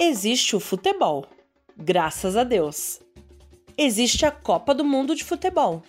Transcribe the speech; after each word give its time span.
existe 0.00 0.56
o 0.56 0.60
futebol. 0.60 1.26
Graças 1.76 2.34
a 2.34 2.42
Deus. 2.42 3.00
Existe 3.76 4.24
a 4.24 4.30
Copa 4.30 4.74
do 4.74 4.82
Mundo 4.82 5.14
de 5.14 5.22
Futebol. 5.22 5.82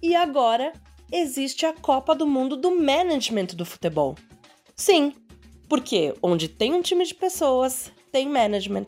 E 0.00 0.14
agora 0.14 0.72
existe 1.12 1.66
a 1.66 1.72
Copa 1.72 2.14
do 2.14 2.28
Mundo 2.28 2.56
do 2.56 2.80
Management 2.80 3.46
do 3.56 3.64
Futebol. 3.64 4.14
Sim, 4.76 5.12
porque 5.68 6.14
onde 6.22 6.48
tem 6.48 6.72
um 6.72 6.80
time 6.80 7.04
de 7.04 7.12
pessoas, 7.12 7.90
tem 8.12 8.28
management. 8.28 8.86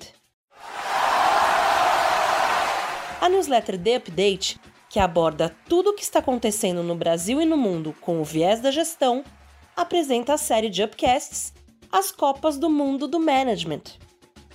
A 3.20 3.28
newsletter 3.28 3.76
The 3.76 3.96
Update, 3.96 4.60
que 4.88 5.00
aborda 5.00 5.54
tudo 5.68 5.90
o 5.90 5.94
que 5.94 6.02
está 6.02 6.20
acontecendo 6.20 6.84
no 6.84 6.94
Brasil 6.94 7.40
e 7.40 7.44
no 7.44 7.56
mundo 7.56 7.94
com 8.00 8.20
o 8.20 8.24
viés 8.24 8.60
da 8.60 8.70
gestão, 8.70 9.24
apresenta 9.76 10.34
a 10.34 10.38
série 10.38 10.70
de 10.70 10.84
upcasts 10.84 11.52
As 11.90 12.12
Copas 12.12 12.58
do 12.58 12.70
Mundo 12.70 13.08
do 13.08 13.18
Management. 13.18 13.82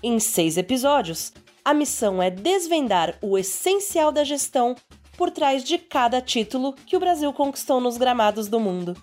Em 0.04 0.20
seis 0.20 0.58
episódios, 0.58 1.34
a 1.66 1.74
missão 1.74 2.22
é 2.22 2.30
desvendar 2.30 3.18
o 3.20 3.36
essencial 3.36 4.12
da 4.12 4.23
gestão 4.23 4.76
por 5.18 5.32
trás 5.32 5.64
de 5.64 5.80
cada 5.80 6.22
título 6.22 6.73
que 6.86 6.96
o 6.96 7.00
Brasil 7.00 7.34
conquistou 7.34 7.82
nos 7.82 7.98
gramados 7.98 8.48
do 8.48 8.60
mundo. 8.60 8.96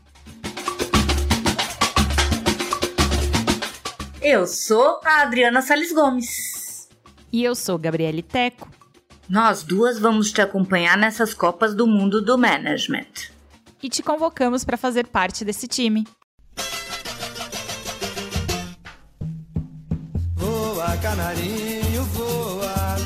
Eu 4.22 4.46
sou 4.46 5.00
a 5.04 5.22
Adriana 5.22 5.60
Sales 5.60 5.92
Gomes. 5.92 6.88
E 7.32 7.42
eu 7.42 7.56
sou 7.56 7.76
Gabriele 7.76 8.22
Teco. 8.22 8.70
Nós 9.28 9.64
duas 9.64 9.98
vamos 9.98 10.30
te 10.30 10.40
acompanhar 10.40 10.96
nessas 10.96 11.34
Copas 11.34 11.74
do 11.74 11.88
Mundo 11.88 12.22
do 12.22 12.38
Management. 12.38 13.32
E 13.82 13.88
te 13.88 14.00
convocamos 14.00 14.64
para 14.64 14.76
fazer 14.76 15.08
parte 15.08 15.44
desse 15.44 15.66
time. 15.66 16.06
Canarinho, 21.04 22.02
voa. 22.14 22.96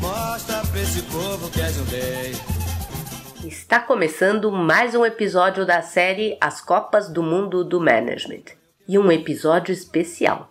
Mostra 0.00 0.60
pra 0.68 0.80
esse 0.80 1.02
povo 1.02 1.48
que 1.52 1.60
és 1.60 1.78
um 1.78 1.84
rei. 1.84 2.32
Está 3.44 3.78
começando 3.78 4.50
mais 4.50 4.92
um 4.96 5.06
episódio 5.06 5.64
da 5.64 5.82
série 5.82 6.36
As 6.40 6.60
Copas 6.60 7.08
do 7.08 7.22
Mundo 7.22 7.62
do 7.62 7.78
Management 7.78 8.56
e 8.88 8.98
um 8.98 9.12
episódio 9.12 9.72
especial. 9.72 10.50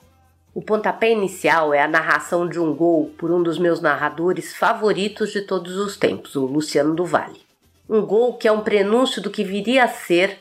O 0.54 0.62
pontapé 0.62 1.12
inicial 1.12 1.74
é 1.74 1.82
a 1.82 1.90
narração 1.90 2.48
de 2.48 2.58
um 2.58 2.74
gol 2.74 3.14
por 3.18 3.32
um 3.32 3.44
dos 3.44 3.60
meus 3.60 3.82
narradores 3.82 4.56
favoritos 4.56 5.34
de 5.34 5.42
todos 5.42 5.76
os 5.76 5.98
tempos, 5.98 6.38
o 6.38 6.46
Luciano 6.46 6.96
do 6.96 7.04
Vale. 7.04 7.42
Um 7.90 8.02
gol 8.02 8.36
que 8.36 8.48
é 8.48 8.52
um 8.54 8.62
prenúncio 8.62 9.22
do 9.22 9.30
que 9.30 9.44
viria 9.44 9.84
a 9.84 9.90
ser 9.90 10.40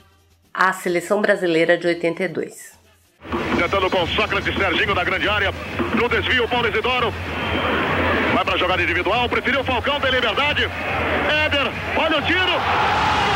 a 0.52 0.72
seleção 0.72 1.20
brasileira 1.20 1.76
de 1.76 1.88
82. 1.88 2.73
Tentando 3.58 3.88
com 3.90 4.06
Sócrates 4.08 4.54
Serginho 4.56 4.94
da 4.94 5.04
grande 5.04 5.28
área. 5.28 5.52
No 5.94 6.08
desvio, 6.08 6.48
Paulo 6.48 6.68
Isidoro. 6.68 7.12
Vai 8.34 8.44
para 8.44 8.54
a 8.54 8.58
jogada 8.58 8.82
individual. 8.82 9.28
Preferiu 9.28 9.60
o 9.60 9.64
Falcão, 9.64 10.00
tem 10.00 10.10
liberdade. 10.10 10.68
Éder, 11.44 11.70
olha 11.96 12.18
o 12.18 12.22
tiro. 12.22 13.33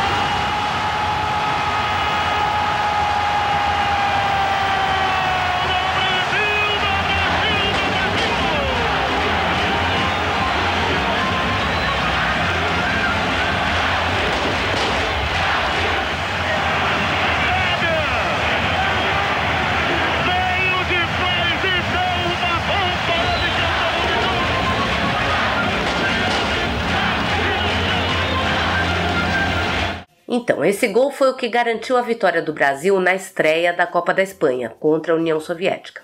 Então, 30.31 30.63
esse 30.63 30.87
gol 30.87 31.09
foi 31.09 31.31
o 31.31 31.33
que 31.33 31.47
garantiu 31.47 31.97
a 31.97 32.03
vitória 32.03 32.39
do 32.39 32.53
Brasil 32.53 32.99
na 32.99 33.15
estreia 33.15 33.73
da 33.73 33.87
Copa 33.87 34.13
da 34.13 34.21
Espanha 34.21 34.69
contra 34.79 35.11
a 35.11 35.15
União 35.15 35.39
Soviética. 35.39 36.03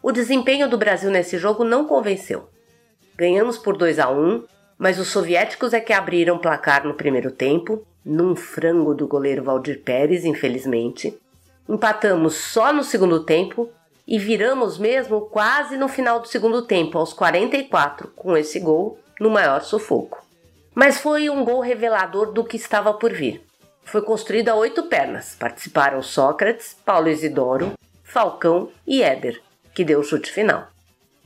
O 0.00 0.12
desempenho 0.12 0.70
do 0.70 0.78
Brasil 0.78 1.10
nesse 1.10 1.36
jogo 1.36 1.64
não 1.64 1.84
convenceu. 1.84 2.48
Ganhamos 3.16 3.58
por 3.58 3.76
2 3.76 3.98
a 3.98 4.08
1, 4.08 4.44
mas 4.78 5.00
os 5.00 5.08
soviéticos 5.08 5.72
é 5.72 5.80
que 5.80 5.92
abriram 5.92 6.38
placar 6.38 6.86
no 6.86 6.94
primeiro 6.94 7.32
tempo, 7.32 7.84
num 8.04 8.36
frango 8.36 8.94
do 8.94 9.08
goleiro 9.08 9.42
Valdir 9.42 9.82
Pérez, 9.82 10.24
infelizmente. 10.24 11.18
Empatamos 11.68 12.36
só 12.36 12.72
no 12.72 12.84
segundo 12.84 13.24
tempo 13.24 13.68
e 14.06 14.16
viramos 14.16 14.78
mesmo 14.78 15.22
quase 15.22 15.76
no 15.76 15.88
final 15.88 16.20
do 16.20 16.28
segundo 16.28 16.62
tempo, 16.62 16.98
aos 16.98 17.12
44, 17.12 18.12
com 18.14 18.36
esse 18.36 18.60
gol 18.60 19.00
no 19.18 19.28
maior 19.28 19.62
sufoco. 19.62 20.24
Mas 20.72 21.00
foi 21.00 21.28
um 21.28 21.44
gol 21.44 21.58
revelador 21.58 22.30
do 22.32 22.44
que 22.44 22.56
estava 22.56 22.94
por 22.94 23.12
vir. 23.12 23.45
Foi 23.86 24.02
construído 24.02 24.48
a 24.48 24.54
oito 24.56 24.82
pernas. 24.84 25.36
Participaram 25.38 26.02
Sócrates, 26.02 26.76
Paulo 26.84 27.08
Isidoro, 27.08 27.74
Falcão 28.02 28.70
e 28.86 29.02
Éder, 29.02 29.40
que 29.72 29.84
deu 29.84 30.00
o 30.00 30.04
chute 30.04 30.30
final. 30.30 30.68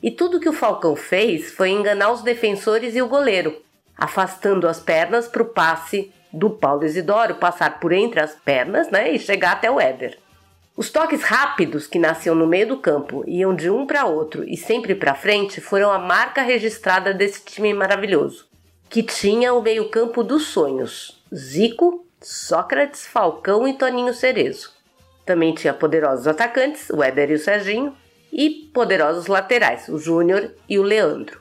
E 0.02 0.10
tudo 0.10 0.38
que 0.38 0.48
o 0.48 0.52
Falcão 0.52 0.94
fez 0.94 1.50
foi 1.52 1.70
enganar 1.70 2.12
os 2.12 2.22
defensores 2.22 2.94
e 2.94 3.02
o 3.02 3.08
goleiro, 3.08 3.60
afastando 3.96 4.68
as 4.68 4.78
pernas 4.78 5.26
para 5.26 5.42
o 5.42 5.46
passe 5.46 6.12
do 6.32 6.50
Paulo 6.50 6.84
Isidoro 6.84 7.34
passar 7.36 7.80
por 7.80 7.92
entre 7.92 8.20
as 8.20 8.34
pernas 8.34 8.90
né, 8.90 9.10
e 9.10 9.18
chegar 9.18 9.52
até 9.52 9.70
o 9.70 9.80
Éder. 9.80 10.18
Os 10.76 10.90
toques 10.90 11.22
rápidos 11.22 11.86
que 11.86 11.98
nasciam 11.98 12.34
no 12.34 12.46
meio 12.46 12.68
do 12.68 12.78
campo, 12.78 13.24
iam 13.26 13.54
de 13.54 13.68
um 13.68 13.86
para 13.86 14.06
outro 14.06 14.44
e 14.44 14.56
sempre 14.56 14.94
para 14.94 15.14
frente, 15.14 15.60
foram 15.60 15.90
a 15.90 15.98
marca 15.98 16.42
registrada 16.42 17.12
desse 17.12 17.44
time 17.44 17.74
maravilhoso, 17.74 18.46
que 18.88 19.02
tinha 19.02 19.52
o 19.52 19.62
meio-campo 19.62 20.22
dos 20.22 20.46
sonhos: 20.46 21.22
Zico, 21.34 22.06
Sócrates, 22.22 23.06
Falcão 23.06 23.66
e 23.66 23.72
Toninho 23.72 24.12
Cerezo. 24.12 24.72
Também 25.24 25.54
tinha 25.54 25.72
poderosos 25.72 26.26
atacantes, 26.26 26.90
o 26.90 27.02
Éder 27.02 27.30
e 27.30 27.34
o 27.34 27.38
Serginho, 27.38 27.94
e 28.32 28.50
poderosos 28.72 29.26
laterais, 29.26 29.88
o 29.88 29.98
Júnior 29.98 30.54
e 30.68 30.78
o 30.78 30.82
Leandro. 30.82 31.40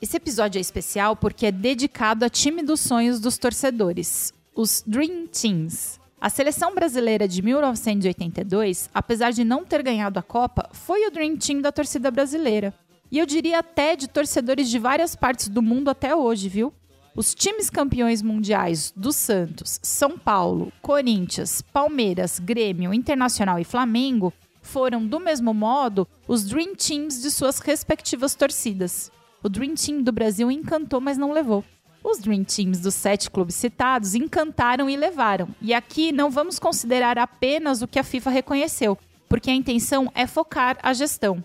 Esse 0.00 0.16
episódio 0.16 0.58
é 0.58 0.60
especial 0.60 1.16
porque 1.16 1.46
é 1.46 1.52
dedicado 1.52 2.24
a 2.24 2.28
time 2.28 2.62
dos 2.62 2.80
sonhos 2.80 3.20
dos 3.20 3.38
torcedores, 3.38 4.32
os 4.54 4.82
Dream 4.86 5.26
Teams. 5.26 5.98
A 6.20 6.28
seleção 6.28 6.74
brasileira 6.74 7.28
de 7.28 7.40
1982, 7.42 8.90
apesar 8.92 9.30
de 9.30 9.44
não 9.44 9.64
ter 9.64 9.82
ganhado 9.82 10.18
a 10.18 10.22
Copa, 10.22 10.68
foi 10.72 11.06
o 11.06 11.10
Dream 11.10 11.36
Team 11.36 11.60
da 11.60 11.70
torcida 11.70 12.10
brasileira. 12.10 12.74
E 13.10 13.18
eu 13.18 13.24
diria 13.24 13.60
até 13.60 13.96
de 13.96 14.08
torcedores 14.08 14.68
de 14.68 14.78
várias 14.78 15.14
partes 15.14 15.48
do 15.48 15.62
mundo 15.62 15.88
até 15.88 16.14
hoje, 16.14 16.48
viu? 16.48 16.72
Os 17.18 17.34
times 17.34 17.68
campeões 17.68 18.22
mundiais 18.22 18.92
do 18.94 19.12
Santos, 19.12 19.80
São 19.82 20.16
Paulo, 20.16 20.72
Corinthians, 20.80 21.60
Palmeiras, 21.60 22.38
Grêmio, 22.38 22.94
Internacional 22.94 23.58
e 23.58 23.64
Flamengo 23.64 24.32
foram, 24.62 25.04
do 25.04 25.18
mesmo 25.18 25.52
modo, 25.52 26.06
os 26.28 26.44
Dream 26.44 26.76
Teams 26.76 27.20
de 27.20 27.32
suas 27.32 27.58
respectivas 27.58 28.36
torcidas. 28.36 29.10
O 29.42 29.48
Dream 29.48 29.74
Team 29.74 30.00
do 30.00 30.12
Brasil 30.12 30.48
encantou, 30.48 31.00
mas 31.00 31.18
não 31.18 31.32
levou. 31.32 31.64
Os 32.04 32.20
Dream 32.20 32.44
Teams 32.44 32.78
dos 32.78 32.94
sete 32.94 33.28
clubes 33.28 33.56
citados 33.56 34.14
encantaram 34.14 34.88
e 34.88 34.96
levaram. 34.96 35.48
E 35.60 35.74
aqui 35.74 36.12
não 36.12 36.30
vamos 36.30 36.60
considerar 36.60 37.18
apenas 37.18 37.82
o 37.82 37.88
que 37.88 37.98
a 37.98 38.04
FIFA 38.04 38.30
reconheceu, 38.30 38.96
porque 39.28 39.50
a 39.50 39.54
intenção 39.54 40.08
é 40.14 40.24
focar 40.24 40.78
a 40.80 40.92
gestão. 40.92 41.42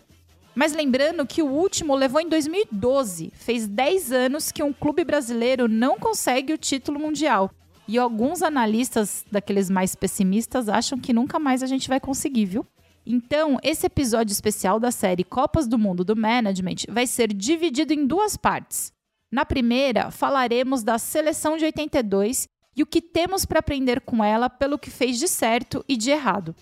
Mas 0.55 0.73
lembrando 0.73 1.25
que 1.25 1.41
o 1.41 1.47
último 1.47 1.95
levou 1.95 2.21
em 2.21 2.29
2012. 2.29 3.31
Fez 3.35 3.67
10 3.67 4.11
anos 4.11 4.51
que 4.51 4.61
um 4.61 4.71
clube 4.71 5.03
brasileiro 5.03 5.67
não 5.67 5.97
consegue 5.97 6.53
o 6.53 6.57
título 6.57 6.99
mundial. 6.99 7.51
E 7.87 7.97
alguns 7.97 8.41
analistas, 8.41 9.25
daqueles 9.31 9.69
mais 9.69 9.95
pessimistas, 9.95 10.69
acham 10.69 10.99
que 10.99 11.11
nunca 11.11 11.39
mais 11.39 11.61
a 11.63 11.67
gente 11.67 11.89
vai 11.89 11.99
conseguir, 11.99 12.45
viu? 12.45 12.65
Então, 13.05 13.57
esse 13.61 13.85
episódio 13.85 14.31
especial 14.31 14.79
da 14.79 14.89
série 14.89 15.23
Copas 15.23 15.67
do 15.67 15.77
Mundo 15.77 16.05
do 16.05 16.15
Management 16.15 16.87
vai 16.87 17.05
ser 17.05 17.33
dividido 17.33 17.91
em 17.91 18.05
duas 18.05 18.37
partes. 18.37 18.93
Na 19.29 19.43
primeira, 19.43 20.11
falaremos 20.11 20.83
da 20.83 20.97
seleção 20.97 21.57
de 21.57 21.65
82 21.65 22.47
e 22.75 22.81
o 22.81 22.85
que 22.85 23.01
temos 23.01 23.45
para 23.45 23.59
aprender 23.59 23.99
com 24.01 24.23
ela 24.23 24.49
pelo 24.49 24.79
que 24.79 24.89
fez 24.89 25.19
de 25.19 25.27
certo 25.27 25.83
e 25.87 25.97
de 25.97 26.11
errado. 26.11 26.55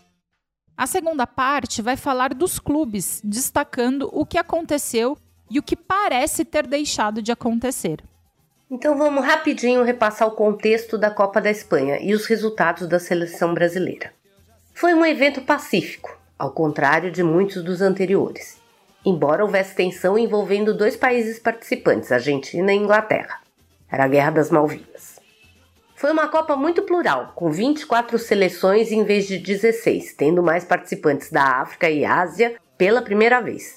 A 0.77 0.88
segunda 0.88 1.27
parte 1.27 1.81
vai 1.81 1.95
falar 1.95 2.33
dos 2.33 2.57
clubes, 2.57 3.21
destacando 3.23 4.09
o 4.12 4.25
que 4.25 4.38
aconteceu 4.38 5.18
e 5.50 5.59
o 5.59 5.63
que 5.63 5.75
parece 5.75 6.44
ter 6.45 6.65
deixado 6.65 7.21
de 7.21 7.31
acontecer. 7.31 8.01
Então 8.69 8.97
vamos 8.97 9.25
rapidinho 9.25 9.83
repassar 9.83 10.27
o 10.27 10.31
contexto 10.31 10.97
da 10.97 11.12
Copa 11.12 11.41
da 11.41 11.51
Espanha 11.51 12.00
e 12.01 12.13
os 12.13 12.25
resultados 12.25 12.88
da 12.88 13.00
seleção 13.00 13.53
brasileira. 13.53 14.13
Foi 14.73 14.94
um 14.94 15.06
evento 15.06 15.41
pacífico, 15.41 16.18
ao 16.39 16.51
contrário 16.51 17.12
de 17.12 17.21
muitos 17.21 17.62
dos 17.62 17.81
anteriores, 17.81 18.57
embora 19.06 19.44
houvesse 19.44 19.75
tensão 19.75 20.17
envolvendo 20.17 20.74
dois 20.74 20.95
países 20.95 21.38
participantes, 21.38 22.13
Argentina 22.13 22.74
e 22.74 22.77
Inglaterra. 22.77 23.41
Era 23.91 24.06
a 24.06 24.07
Guerra 24.07 24.31
das 24.31 24.50
Malvinas. 24.50 25.11
Foi 26.01 26.12
uma 26.12 26.27
Copa 26.27 26.56
muito 26.56 26.81
plural, 26.81 27.31
com 27.36 27.51
24 27.51 28.18
seleções 28.18 28.92
em 28.92 29.03
vez 29.03 29.27
de 29.27 29.38
16, 29.38 30.15
tendo 30.15 30.42
mais 30.42 30.65
participantes 30.65 31.30
da 31.30 31.62
África 31.62 31.92
e 31.92 32.03
Ásia 32.03 32.56
pela 32.75 33.03
primeira 33.03 33.39
vez. 33.39 33.75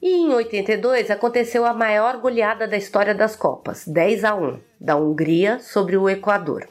E 0.00 0.08
em 0.08 0.32
82 0.32 1.10
aconteceu 1.10 1.64
a 1.64 1.74
maior 1.74 2.18
goleada 2.18 2.68
da 2.68 2.76
história 2.76 3.12
das 3.12 3.34
Copas, 3.34 3.88
10 3.88 4.22
a 4.22 4.36
1, 4.36 4.60
da 4.80 4.94
Hungria 4.94 5.58
sobre 5.58 5.96
o 5.96 6.08
Equador. 6.08 6.68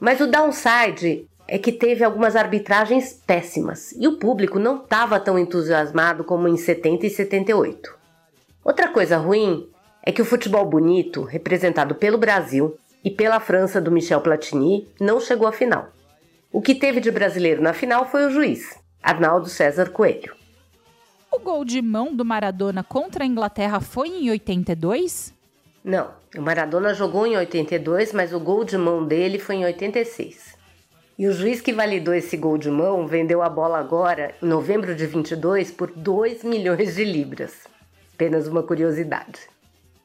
Mas 0.00 0.18
o 0.18 0.26
downside 0.26 1.28
é 1.46 1.58
que 1.58 1.70
teve 1.70 2.02
algumas 2.02 2.34
arbitragens 2.34 3.12
péssimas 3.12 3.92
e 3.92 4.08
o 4.08 4.16
público 4.16 4.58
não 4.58 4.76
estava 4.76 5.20
tão 5.20 5.38
entusiasmado 5.38 6.24
como 6.24 6.48
em 6.48 6.56
70 6.56 7.04
e 7.04 7.10
78. 7.10 7.98
Outra 8.64 8.88
coisa 8.88 9.18
ruim 9.18 9.68
é 10.02 10.10
que 10.10 10.22
o 10.22 10.24
futebol 10.24 10.64
bonito, 10.64 11.22
representado 11.22 11.94
pelo 11.94 12.16
Brasil 12.16 12.78
e 13.04 13.10
pela 13.10 13.40
França 13.40 13.80
do 13.80 13.90
Michel 13.90 14.20
Platini, 14.20 14.88
não 15.00 15.20
chegou 15.20 15.46
à 15.46 15.52
final. 15.52 15.88
O 16.52 16.60
que 16.60 16.74
teve 16.74 17.00
de 17.00 17.10
brasileiro 17.10 17.62
na 17.62 17.72
final 17.72 18.06
foi 18.06 18.26
o 18.26 18.30
juiz, 18.30 18.78
Arnaldo 19.02 19.48
César 19.48 19.90
Coelho. 19.90 20.34
O 21.30 21.38
gol 21.38 21.64
de 21.64 21.80
mão 21.80 22.14
do 22.14 22.24
Maradona 22.24 22.84
contra 22.84 23.24
a 23.24 23.26
Inglaterra 23.26 23.80
foi 23.80 24.08
em 24.08 24.30
82? 24.30 25.32
Não, 25.82 26.10
o 26.36 26.42
Maradona 26.42 26.94
jogou 26.94 27.26
em 27.26 27.36
82, 27.36 28.12
mas 28.12 28.32
o 28.32 28.38
gol 28.38 28.64
de 28.64 28.76
mão 28.76 29.04
dele 29.04 29.38
foi 29.38 29.56
em 29.56 29.64
86. 29.64 30.56
E 31.18 31.26
o 31.26 31.32
juiz 31.32 31.60
que 31.60 31.72
validou 31.72 32.14
esse 32.14 32.36
gol 32.36 32.58
de 32.58 32.70
mão 32.70 33.06
vendeu 33.06 33.42
a 33.42 33.48
bola 33.48 33.78
agora, 33.78 34.34
em 34.42 34.46
novembro 34.46 34.94
de 34.94 35.06
22, 35.06 35.70
por 35.70 35.90
2 35.90 36.44
milhões 36.44 36.94
de 36.94 37.04
libras. 37.04 37.66
Apenas 38.14 38.46
uma 38.46 38.62
curiosidade. 38.62 39.40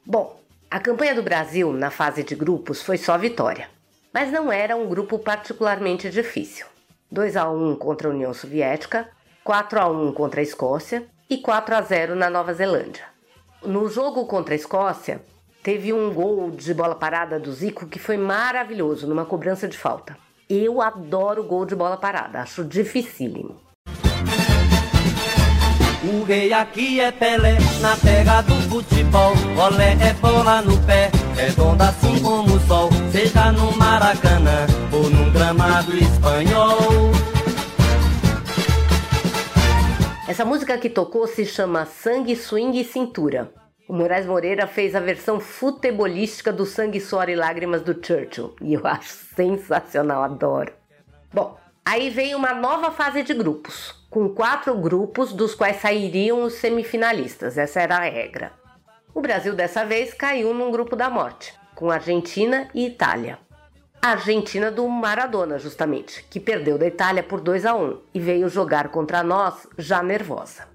Bom, 0.04 0.37
a 0.70 0.78
campanha 0.78 1.14
do 1.14 1.22
Brasil 1.22 1.72
na 1.72 1.90
fase 1.90 2.22
de 2.22 2.34
grupos 2.34 2.82
foi 2.82 2.98
só 2.98 3.16
vitória. 3.16 3.70
Mas 4.12 4.30
não 4.30 4.52
era 4.52 4.76
um 4.76 4.86
grupo 4.86 5.18
particularmente 5.18 6.10
difícil. 6.10 6.66
2 7.10 7.36
a 7.36 7.48
1 7.48 7.76
contra 7.76 8.08
a 8.08 8.10
União 8.10 8.34
Soviética, 8.34 9.08
4 9.42 9.80
a 9.80 9.88
1 9.88 10.12
contra 10.12 10.40
a 10.40 10.42
Escócia 10.42 11.06
e 11.30 11.38
4 11.38 11.74
a 11.74 11.80
0 11.80 12.14
na 12.14 12.28
Nova 12.28 12.52
Zelândia. 12.52 13.04
No 13.62 13.88
jogo 13.88 14.26
contra 14.26 14.54
a 14.54 14.56
Escócia, 14.56 15.22
teve 15.62 15.90
um 15.90 16.12
gol 16.12 16.50
de 16.50 16.74
bola 16.74 16.94
parada 16.94 17.40
do 17.40 17.50
Zico 17.50 17.86
que 17.86 17.98
foi 17.98 18.18
maravilhoso, 18.18 19.06
numa 19.06 19.24
cobrança 19.24 19.66
de 19.66 19.76
falta. 19.76 20.18
Eu 20.50 20.82
adoro 20.82 21.44
gol 21.44 21.64
de 21.64 21.74
bola 21.74 21.96
parada, 21.96 22.40
acho 22.40 22.62
dificílimo. 22.62 23.67
O 26.10 26.24
rei 26.24 26.50
aqui 26.54 27.00
é 27.00 27.12
Pelé, 27.12 27.58
na 27.82 27.94
terra 27.96 28.40
do 28.40 28.54
futebol. 28.70 29.32
Olé 29.62 29.92
é 29.92 30.14
bola 30.14 30.62
no 30.62 30.80
pé, 30.86 31.10
redonda 31.36 31.90
assim 31.90 32.22
como 32.22 32.54
o 32.54 32.60
sol. 32.60 32.88
Seja 33.12 33.52
no 33.52 33.76
Maracanã 33.76 34.66
ou 34.90 35.10
num 35.10 35.30
gramado 35.30 35.94
espanhol. 35.94 36.78
Essa 40.26 40.46
música 40.46 40.78
que 40.78 40.88
tocou 40.88 41.26
se 41.26 41.44
chama 41.44 41.84
Sangue, 41.84 42.34
Swing 42.34 42.80
e 42.80 42.84
Cintura. 42.84 43.52
O 43.86 43.92
Moraes 43.92 44.24
Moreira 44.24 44.66
fez 44.66 44.94
a 44.94 45.00
versão 45.00 45.38
futebolística 45.38 46.50
do 46.50 46.64
Sangue, 46.64 47.00
Suor 47.00 47.28
e 47.28 47.36
Lágrimas 47.36 47.82
do 47.82 47.92
Churchill. 47.92 48.56
E 48.62 48.72
eu 48.72 48.86
acho 48.86 49.10
sensacional, 49.34 50.22
adoro. 50.22 50.72
Bom, 51.34 51.57
aí 51.88 52.10
veio 52.10 52.36
uma 52.36 52.52
nova 52.52 52.90
fase 52.90 53.22
de 53.22 53.32
grupos, 53.32 53.94
com 54.10 54.28
quatro 54.28 54.76
grupos 54.76 55.32
dos 55.32 55.54
quais 55.54 55.80
sairiam 55.80 56.42
os 56.42 56.52
semifinalistas. 56.52 57.56
Essa 57.56 57.80
era 57.80 57.96
a 57.96 58.00
regra. 58.00 58.52
O 59.14 59.22
Brasil 59.22 59.54
dessa 59.54 59.86
vez 59.86 60.12
caiu 60.12 60.52
num 60.52 60.70
grupo 60.70 60.94
da 60.94 61.08
morte, 61.08 61.54
com 61.74 61.90
Argentina 61.90 62.68
e 62.74 62.84
Itália. 62.84 63.38
A 64.02 64.10
Argentina 64.10 64.70
do 64.70 64.86
Maradona, 64.86 65.58
justamente, 65.58 66.22
que 66.28 66.38
perdeu 66.38 66.76
da 66.76 66.86
Itália 66.86 67.22
por 67.22 67.40
2 67.40 67.64
a 67.64 67.74
1 67.74 68.00
e 68.12 68.20
veio 68.20 68.50
jogar 68.50 68.90
contra 68.90 69.22
nós 69.22 69.66
já 69.78 70.02
nervosa. 70.02 70.68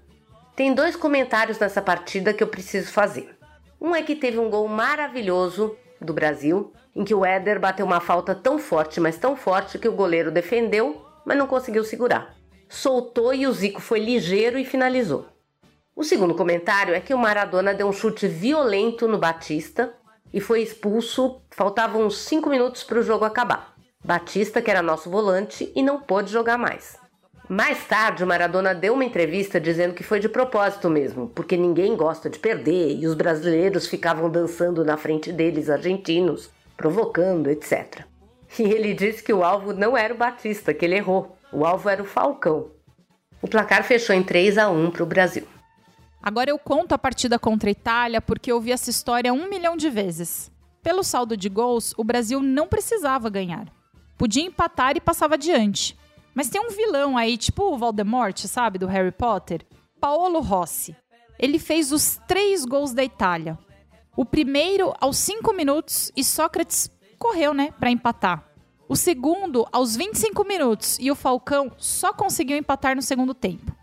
Tem 0.56 0.74
dois 0.74 0.96
comentários 0.96 1.60
nessa 1.60 1.80
partida 1.80 2.34
que 2.34 2.42
eu 2.42 2.48
preciso 2.48 2.92
fazer. 2.92 3.36
Um 3.80 3.94
é 3.94 4.02
que 4.02 4.16
teve 4.16 4.40
um 4.40 4.50
gol 4.50 4.66
maravilhoso 4.66 5.76
do 6.00 6.12
Brasil, 6.12 6.72
em 6.94 7.04
que 7.04 7.14
o 7.14 7.24
Éder 7.24 7.60
bateu 7.60 7.86
uma 7.86 8.00
falta 8.00 8.34
tão 8.34 8.58
forte, 8.58 9.00
mas 9.00 9.16
tão 9.16 9.36
forte 9.36 9.78
que 9.78 9.88
o 9.88 9.92
goleiro 9.92 10.30
defendeu, 10.30 11.03
mas 11.24 11.36
não 11.38 11.46
conseguiu 11.46 11.84
segurar. 11.84 12.34
Soltou 12.68 13.32
e 13.32 13.46
o 13.46 13.52
Zico 13.52 13.80
foi 13.80 14.00
ligeiro 14.00 14.58
e 14.58 14.64
finalizou. 14.64 15.26
O 15.96 16.02
segundo 16.02 16.34
comentário 16.34 16.94
é 16.94 17.00
que 17.00 17.14
o 17.14 17.18
Maradona 17.18 17.72
deu 17.72 17.86
um 17.86 17.92
chute 17.92 18.26
violento 18.26 19.06
no 19.06 19.18
Batista 19.18 19.94
e 20.32 20.40
foi 20.40 20.60
expulso. 20.60 21.40
Faltavam 21.50 22.04
uns 22.04 22.18
5 22.18 22.50
minutos 22.50 22.82
para 22.82 22.98
o 22.98 23.02
jogo 23.02 23.24
acabar. 23.24 23.74
Batista, 24.04 24.60
que 24.60 24.70
era 24.70 24.82
nosso 24.82 25.08
volante, 25.08 25.72
e 25.74 25.82
não 25.82 26.00
pôde 26.00 26.32
jogar 26.32 26.58
mais. 26.58 26.98
Mais 27.48 27.86
tarde, 27.86 28.24
o 28.24 28.26
Maradona 28.26 28.74
deu 28.74 28.94
uma 28.94 29.04
entrevista 29.04 29.60
dizendo 29.60 29.94
que 29.94 30.02
foi 30.02 30.18
de 30.18 30.28
propósito 30.28 30.88
mesmo, 30.90 31.28
porque 31.28 31.56
ninguém 31.56 31.94
gosta 31.94 32.28
de 32.28 32.38
perder 32.38 32.96
e 32.96 33.06
os 33.06 33.14
brasileiros 33.14 33.86
ficavam 33.86 34.30
dançando 34.30 34.84
na 34.84 34.96
frente 34.96 35.30
deles, 35.30 35.70
argentinos, 35.70 36.50
provocando, 36.76 37.48
etc. 37.48 38.04
E 38.58 38.62
ele 38.62 38.94
disse 38.94 39.22
que 39.22 39.32
o 39.32 39.42
alvo 39.42 39.72
não 39.72 39.96
era 39.96 40.14
o 40.14 40.16
Batista, 40.16 40.72
que 40.72 40.84
ele 40.84 40.96
errou. 40.96 41.36
O 41.52 41.64
alvo 41.64 41.88
era 41.88 42.02
o 42.02 42.06
Falcão. 42.06 42.70
O 43.42 43.48
placar 43.48 43.84
fechou 43.84 44.14
em 44.14 44.22
3 44.22 44.58
a 44.58 44.70
1 44.70 44.90
para 44.90 45.02
o 45.02 45.06
Brasil. 45.06 45.46
Agora 46.22 46.50
eu 46.50 46.58
conto 46.58 46.92
a 46.94 46.98
partida 46.98 47.38
contra 47.38 47.68
a 47.68 47.72
Itália 47.72 48.20
porque 48.20 48.50
eu 48.50 48.60
vi 48.60 48.72
essa 48.72 48.88
história 48.88 49.32
um 49.32 49.48
milhão 49.48 49.76
de 49.76 49.90
vezes. 49.90 50.50
Pelo 50.82 51.02
saldo 51.02 51.36
de 51.36 51.48
gols, 51.48 51.92
o 51.96 52.04
Brasil 52.04 52.40
não 52.40 52.66
precisava 52.66 53.28
ganhar. 53.28 53.66
Podia 54.16 54.42
empatar 54.42 54.96
e 54.96 55.00
passava 55.00 55.34
adiante. 55.34 55.96
Mas 56.34 56.48
tem 56.48 56.60
um 56.60 56.70
vilão 56.70 57.16
aí, 57.16 57.36
tipo 57.36 57.64
o 57.64 57.76
Voldemort, 57.76 58.38
sabe, 58.46 58.78
do 58.78 58.86
Harry 58.86 59.12
Potter? 59.12 59.62
Paolo 60.00 60.40
Rossi. 60.40 60.96
Ele 61.38 61.58
fez 61.58 61.92
os 61.92 62.18
três 62.26 62.64
gols 62.64 62.92
da 62.92 63.04
Itália. 63.04 63.58
O 64.16 64.24
primeiro 64.24 64.94
aos 65.00 65.18
5 65.18 65.52
minutos 65.52 66.10
e 66.16 66.24
Sócrates 66.24 66.90
correu, 67.24 67.54
né, 67.54 67.72
para 67.80 67.90
empatar. 67.90 68.44
O 68.86 68.94
segundo 68.94 69.66
aos 69.72 69.96
25 69.96 70.44
minutos 70.44 70.98
e 71.00 71.10
o 71.10 71.14
Falcão 71.14 71.72
só 71.78 72.12
conseguiu 72.12 72.54
empatar 72.54 72.94
no 72.94 73.00
segundo 73.00 73.32
tempo. 73.32 73.74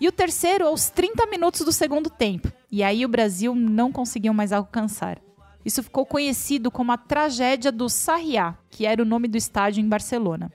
E 0.00 0.08
o 0.08 0.12
terceiro 0.12 0.66
aos 0.66 0.88
30 0.88 1.26
minutos 1.26 1.60
do 1.60 1.72
segundo 1.72 2.08
tempo. 2.08 2.50
E 2.72 2.82
aí 2.82 3.04
o 3.04 3.08
Brasil 3.08 3.54
não 3.54 3.92
conseguiu 3.92 4.32
mais 4.32 4.50
alcançar. 4.50 5.18
Isso 5.62 5.82
ficou 5.82 6.06
conhecido 6.06 6.70
como 6.70 6.90
a 6.90 6.96
tragédia 6.96 7.70
do 7.70 7.86
Sarriá, 7.86 8.54
que 8.70 8.86
era 8.86 9.02
o 9.02 9.06
nome 9.06 9.28
do 9.28 9.36
estádio 9.36 9.82
em 9.82 9.88
Barcelona. 9.88 10.50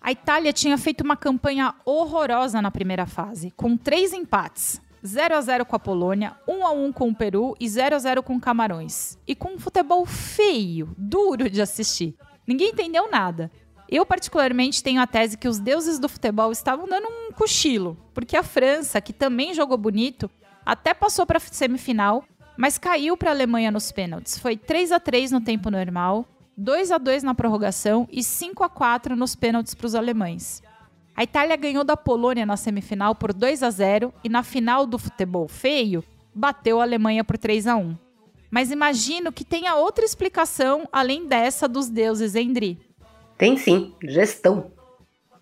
A 0.00 0.10
Itália 0.10 0.54
tinha 0.54 0.78
feito 0.78 1.02
uma 1.02 1.16
campanha 1.16 1.74
horrorosa 1.84 2.62
na 2.62 2.70
primeira 2.70 3.04
fase, 3.04 3.50
com 3.50 3.76
três 3.76 4.14
empates: 4.14 4.80
0 5.04 5.36
a 5.36 5.40
0 5.40 5.64
com 5.64 5.76
a 5.76 5.78
Polônia, 5.78 6.36
1 6.46 6.66
a 6.66 6.70
1 6.70 6.92
com 6.92 7.08
o 7.08 7.14
Peru 7.14 7.54
e 7.58 7.68
0 7.68 7.96
a 7.96 7.98
0 7.98 8.22
com 8.22 8.40
Camarões. 8.40 9.18
E 9.26 9.34
com 9.34 9.54
um 9.54 9.58
futebol 9.58 10.04
feio, 10.04 10.94
duro 10.96 11.48
de 11.48 11.62
assistir. 11.62 12.14
Ninguém 12.46 12.70
entendeu 12.70 13.10
nada. 13.10 13.50
Eu, 13.88 14.06
particularmente, 14.06 14.82
tenho 14.82 15.00
a 15.00 15.06
tese 15.06 15.36
que 15.36 15.48
os 15.48 15.58
deuses 15.58 15.98
do 15.98 16.08
futebol 16.08 16.52
estavam 16.52 16.86
dando 16.86 17.08
um 17.08 17.32
cochilo, 17.32 17.96
porque 18.14 18.36
a 18.36 18.42
França, 18.42 19.00
que 19.00 19.12
também 19.12 19.52
jogou 19.52 19.76
bonito, 19.76 20.30
até 20.64 20.94
passou 20.94 21.26
para 21.26 21.38
a 21.38 21.40
semifinal, 21.40 22.24
mas 22.56 22.78
caiu 22.78 23.16
para 23.16 23.30
a 23.30 23.32
Alemanha 23.32 23.70
nos 23.70 23.90
pênaltis. 23.90 24.38
Foi 24.38 24.56
3 24.56 24.92
a 24.92 25.00
3 25.00 25.32
no 25.32 25.40
tempo 25.40 25.70
normal, 25.70 26.26
2 26.56 26.92
a 26.92 26.98
2 26.98 27.22
na 27.22 27.34
prorrogação 27.34 28.06
e 28.12 28.22
5 28.22 28.62
a 28.62 28.68
4 28.68 29.16
nos 29.16 29.34
pênaltis 29.34 29.74
para 29.74 29.86
os 29.86 29.94
alemães. 29.94 30.62
A 31.20 31.22
Itália 31.22 31.54
ganhou 31.54 31.84
da 31.84 31.98
Polônia 31.98 32.46
na 32.46 32.56
semifinal 32.56 33.14
por 33.14 33.34
2 33.34 33.62
a 33.62 33.68
0 33.68 34.10
e 34.24 34.28
na 34.30 34.42
final 34.42 34.86
do 34.86 34.98
futebol 34.98 35.46
feio 35.46 36.02
bateu 36.34 36.80
a 36.80 36.82
Alemanha 36.82 37.22
por 37.22 37.36
3 37.36 37.66
a 37.66 37.76
1. 37.76 37.94
Mas 38.50 38.70
imagino 38.70 39.30
que 39.30 39.44
tenha 39.44 39.74
outra 39.74 40.02
explicação 40.02 40.88
além 40.90 41.26
dessa 41.26 41.68
dos 41.68 41.90
deuses, 41.90 42.34
Endri. 42.34 42.78
Tem 43.36 43.58
sim, 43.58 43.92
gestão. 44.02 44.70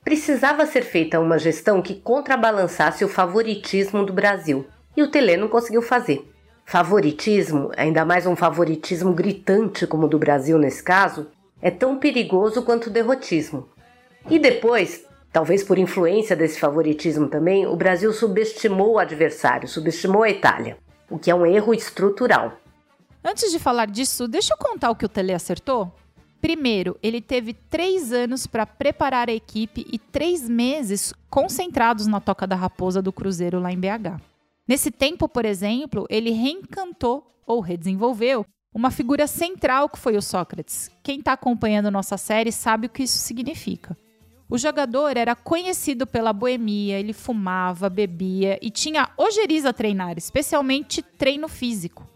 Precisava 0.03 0.67
ser 0.67 0.83
feita 0.83 1.21
uma 1.21 1.39
gestão 1.39 1.81
que 1.81 1.95
contrabalançasse 1.95 3.05
o 3.05 3.09
favoritismo 3.09 4.05
do 4.05 4.13
Brasil, 4.13 4.67
e 4.97 5.03
o 5.05 5.09
Tele 5.09 5.37
não 5.37 5.47
conseguiu 5.47 5.81
fazer. 5.81 6.29
Favoritismo, 6.67 7.71
ainda 7.77 8.05
mais 8.05 8.27
um 8.27 8.35
favoritismo 8.35 9.13
gritante 9.13 9.87
como 9.87 10.07
o 10.07 10.09
do 10.09 10.19
Brasil 10.19 10.59
nesse 10.59 10.83
caso, 10.83 11.29
é 11.63 11.71
tão 11.71 12.01
perigoso 12.01 12.65
quanto 12.65 12.89
o 12.89 12.93
derrotismo. 12.93 13.69
E 14.29 14.41
depois, 14.41 15.08
talvez 15.39 15.63
por 15.63 15.79
influência 15.79 16.35
desse 16.35 16.59
favoritismo 16.59 17.29
também, 17.29 17.65
o 17.65 17.77
Brasil 17.77 18.13
subestimou 18.13 18.95
o 18.95 18.99
adversário, 18.99 19.69
subestimou 19.69 20.25
a 20.25 20.31
Itália, 20.31 20.77
o 21.09 21.17
que 21.17 21.31
é 21.31 21.35
um 21.35 21.47
erro 21.47 21.73
estrutural. 21.73 22.59
Antes 23.25 23.53
de 23.53 23.61
falar 23.61 23.87
disso, 23.87 24.27
deixa 24.27 24.53
eu 24.53 24.59
contar 24.59 24.91
o 24.91 24.97
que 24.97 25.05
o 25.05 25.09
Tele 25.09 25.33
acertou? 25.33 25.95
Primeiro, 26.41 26.99
ele 27.01 27.21
teve 27.21 27.53
três 27.55 28.13
anos 28.13 28.49
para 28.49 28.67
preparar 28.67 29.29
a 29.29 29.33
equipe 29.33 29.87
e 29.93 29.97
três 29.97 30.49
meses 30.49 31.15
concentrados 31.31 32.09
na 32.09 32.19
Toca 32.19 32.45
da 32.45 32.57
Raposa 32.57 33.01
do 33.01 33.13
Cruzeiro 33.13 33.61
lá 33.61 33.71
em 33.71 33.79
BH. 33.79 34.21
Nesse 34.67 34.91
tempo, 34.91 35.29
por 35.29 35.45
exemplo, 35.45 36.05
ele 36.11 36.31
reencantou 36.31 37.33
ou 37.47 37.61
redesenvolveu 37.61 38.45
uma 38.75 38.91
figura 38.91 39.29
central 39.29 39.89
que 39.89 40.01
foi 40.01 40.17
o 40.17 40.23
Sócrates. 40.23 40.91
Quem 41.01 41.21
está 41.21 41.35
acompanhando 41.35 41.93
nossa 41.93 42.17
série 42.17 42.51
sabe 42.51 42.89
o 42.89 42.91
que 42.91 43.05
isso 43.05 43.19
significa. 43.19 43.97
O 44.51 44.57
jogador 44.57 45.17
era 45.17 45.37
conhecido 45.37 46.07
pela 46.07 46.33
boemia, 46.33 46.99
ele 46.99 47.13
fumava, 47.13 47.91
bebia 47.91 48.59
e 48.63 48.71
tinha 48.71 49.11
ojeriza 49.17 49.69
a 49.69 49.73
treinar, 49.75 50.17
especialmente 50.17 51.03
treino 51.03 51.49
físico. 51.49 52.09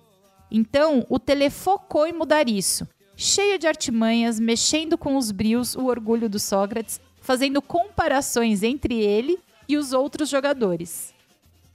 Então, 0.51 1.05
o 1.11 1.19
Tele 1.19 1.51
focou 1.51 2.07
em 2.07 2.13
mudar 2.13 2.49
isso. 2.49 2.89
Cheio 3.15 3.59
de 3.59 3.67
artimanhas, 3.67 4.41
mexendo 4.41 4.97
com 4.97 5.17
os 5.17 5.31
brios, 5.31 5.75
o 5.75 5.85
orgulho 5.85 6.29
do 6.29 6.39
Sócrates, 6.39 7.01
fazendo 7.21 7.61
comparações 7.61 8.63
entre 8.63 8.99
ele 8.99 9.39
e 9.69 9.77
os 9.77 9.93
outros 9.93 10.29
jogadores. 10.29 11.15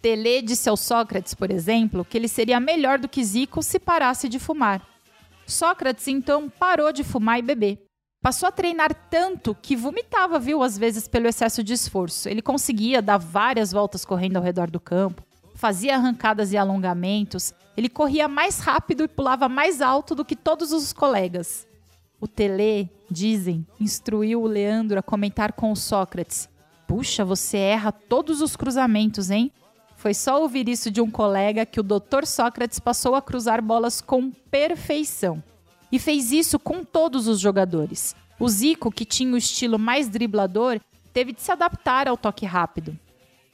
Tele 0.01 0.41
disse 0.41 0.69
ao 0.69 0.77
Sócrates, 0.77 1.33
por 1.33 1.51
exemplo, 1.51 2.03
que 2.03 2.17
ele 2.17 2.27
seria 2.27 2.59
melhor 2.59 2.97
do 2.97 3.07
que 3.07 3.23
Zico 3.23 3.61
se 3.61 3.79
parasse 3.79 4.27
de 4.27 4.39
fumar. 4.39 4.85
Sócrates 5.45 6.07
então 6.07 6.49
parou 6.49 6.91
de 6.91 7.03
fumar 7.03 7.39
e 7.39 7.43
beber. 7.43 7.86
Passou 8.27 8.49
a 8.49 8.51
treinar 8.51 8.93
tanto 9.09 9.55
que 9.55 9.73
vomitava, 9.73 10.37
viu, 10.37 10.61
às 10.61 10.77
vezes 10.77 11.07
pelo 11.07 11.29
excesso 11.29 11.63
de 11.63 11.71
esforço. 11.71 12.27
Ele 12.27 12.41
conseguia 12.41 13.01
dar 13.01 13.17
várias 13.17 13.71
voltas 13.71 14.03
correndo 14.03 14.35
ao 14.35 14.43
redor 14.43 14.69
do 14.69 14.81
campo, 14.81 15.23
fazia 15.55 15.95
arrancadas 15.95 16.51
e 16.51 16.57
alongamentos, 16.57 17.53
ele 17.77 17.87
corria 17.87 18.27
mais 18.27 18.59
rápido 18.59 19.05
e 19.05 19.07
pulava 19.07 19.47
mais 19.47 19.81
alto 19.81 20.13
do 20.13 20.25
que 20.25 20.35
todos 20.35 20.73
os 20.73 20.91
colegas. 20.91 21.65
O 22.19 22.27
Tele, 22.27 22.89
dizem, 23.09 23.65
instruiu 23.79 24.41
o 24.41 24.45
Leandro 24.45 24.99
a 24.99 25.01
comentar 25.01 25.53
com 25.53 25.71
o 25.71 25.75
Sócrates: 25.77 26.49
Puxa, 26.85 27.23
você 27.23 27.55
erra 27.55 27.93
todos 27.93 28.41
os 28.41 28.57
cruzamentos, 28.57 29.31
hein? 29.31 29.53
Foi 29.95 30.13
só 30.13 30.41
ouvir 30.41 30.67
isso 30.67 30.91
de 30.91 30.99
um 30.99 31.09
colega 31.09 31.65
que 31.65 31.79
o 31.79 31.83
Dr. 31.83 32.25
Sócrates 32.25 32.77
passou 32.77 33.15
a 33.15 33.21
cruzar 33.21 33.61
bolas 33.61 34.01
com 34.01 34.31
perfeição. 34.51 35.41
E 35.91 35.99
fez 35.99 36.31
isso 36.31 36.59
com 36.59 36.83
todos 36.83 37.27
os 37.27 37.39
jogadores. 37.39 38.15
O 38.39 38.47
Zico, 38.47 38.91
que 38.91 39.05
tinha 39.05 39.33
o 39.33 39.37
estilo 39.37 39.79
mais 39.79 40.09
driblador, 40.09 40.79
teve 41.13 41.33
de 41.33 41.41
se 41.41 41.51
adaptar 41.51 42.07
ao 42.07 42.17
toque 42.17 42.45
rápido. 42.45 42.97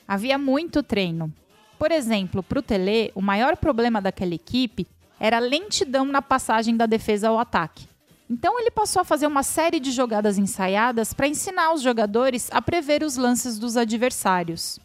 Havia 0.08 0.38
muito 0.38 0.84
treino. 0.84 1.34
Por 1.80 1.92
exemplo, 1.92 2.44
para 2.44 2.60
o 2.60 2.62
Tele, 2.62 3.12
o 3.16 3.22
maior 3.22 3.56
problema 3.58 4.02
daquela 4.02 4.34
equipe 4.34 4.88
era 5.20 5.38
a 5.38 5.40
lentidão 5.40 6.06
na 6.06 6.22
passagem 6.22 6.76
da 6.76 6.86
defesa 6.86 7.30
ao 7.30 7.40
ataque. 7.40 7.88
Então 8.30 8.60
ele 8.60 8.72
passou 8.72 9.02
a 9.02 9.06
fazer 9.06 9.28
uma 9.28 9.44
série 9.44 9.80
de 9.80 9.92
jogadas 9.92 10.38
ensaiadas 10.38 11.14
para 11.14 11.28
ensinar 11.28 11.74
os 11.74 11.82
jogadores 11.82 12.50
a 12.52 12.62
prever 12.62 13.04
os 13.04 13.16
lances 13.16 13.60
dos 13.60 13.78
adversários. 13.78 14.80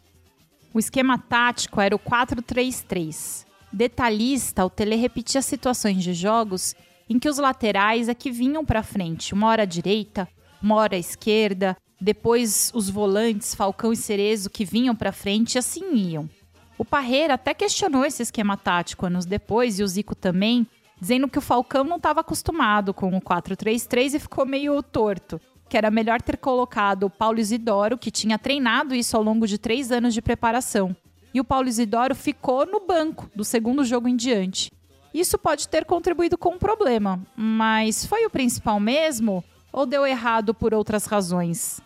O 0.73 0.79
esquema 0.79 1.19
tático 1.19 1.81
era 1.81 1.97
o 1.97 1.99
4-3-3. 1.99 3.47
Detalhista, 3.73 4.65
o 4.65 4.71
Tele 4.71 4.97
repetia 4.97 5.43
situações 5.43 6.03
de 6.03 6.13
jogos 6.13 6.75
em 7.09 7.19
que 7.19 7.29
os 7.29 7.39
laterais 7.39 8.09
é 8.09 8.15
que 8.15 8.31
vinham 8.31 8.65
para 8.65 8.83
frente, 8.83 9.35
uma 9.35 9.49
hora 9.49 9.63
à 9.63 9.67
direita, 9.67 10.29
uma 10.63 10.75
hora 10.77 10.97
à 10.97 10.99
esquerda, 10.99 11.77
depois 12.01 12.71
os 12.75 12.89
volantes, 12.89 13.55
Falcão 13.55 13.93
e 13.93 13.97
Cerezo, 13.97 14.51
que 14.51 14.65
vinham 14.65 14.95
para 14.95 15.13
frente 15.13 15.55
e 15.55 15.59
assim 15.59 15.95
iam. 15.95 16.29
O 16.77 16.85
Parreira 16.85 17.35
até 17.35 17.53
questionou 17.55 18.05
esse 18.05 18.23
esquema 18.23 18.57
tático 18.57 19.07
anos 19.07 19.27
depois, 19.27 19.79
e 19.79 19.83
o 19.83 19.89
Zico 19.89 20.15
também, 20.15 20.67
dizendo 21.01 21.29
que 21.29 21.39
o 21.39 21.43
Falcão 21.43 21.83
não 21.85 21.97
estava 21.97 22.21
acostumado 22.21 22.95
com 22.95 23.17
o 23.17 23.21
4-3-3 23.21 24.15
e 24.15 24.19
ficou 24.21 24.47
meio 24.47 24.81
torto 24.83 25.41
que 25.69 25.77
era 25.77 25.91
melhor 25.91 26.23
ter 26.23 26.39
colocado 26.39 27.05
o 27.05 27.11
Paulo 27.11 27.39
Isidoro, 27.39 27.99
que 27.99 28.11
tinha 28.11 28.39
treinado 28.39 28.95
isso 28.95 29.17
ao 29.17 29.23
longo 29.23 29.47
de 29.47 29.59
três 29.59 29.93
anos 29.93 30.15
de 30.15 30.23
preparação. 30.23 30.97
E 31.33 31.41
o 31.41 31.45
Paulo 31.45 31.69
Isidoro 31.69 32.15
ficou 32.15 32.65
no 32.65 32.87
banco 32.87 33.31
do 33.35 33.45
segundo 33.45 33.85
jogo 33.85 34.09
em 34.09 34.17
diante. 34.17 34.71
Isso 35.13 35.39
pode 35.39 35.69
ter 35.69 35.85
contribuído 35.85 36.37
com 36.37 36.51
um 36.51 36.59
problema, 36.59 37.21
mas 37.37 38.05
foi 38.05 38.27
o 38.27 38.31
principal 38.31 38.79
mesmo 38.79 39.43
ou 39.73 39.87
deu 39.87 40.07
errado 40.07 40.55
por 40.55 40.75
outras 40.75 41.07
razões? 41.07 41.81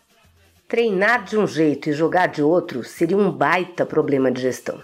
Treinar 0.69 1.25
de 1.25 1.37
um 1.37 1.47
jeito 1.47 1.91
e 1.91 1.93
jogar 1.93 2.29
de 2.29 2.43
outro 2.43 2.83
seria 2.83 3.17
um 3.17 3.31
baita 3.31 3.85
problema 3.85 4.31
de 4.31 4.41
gestão. 4.41 4.81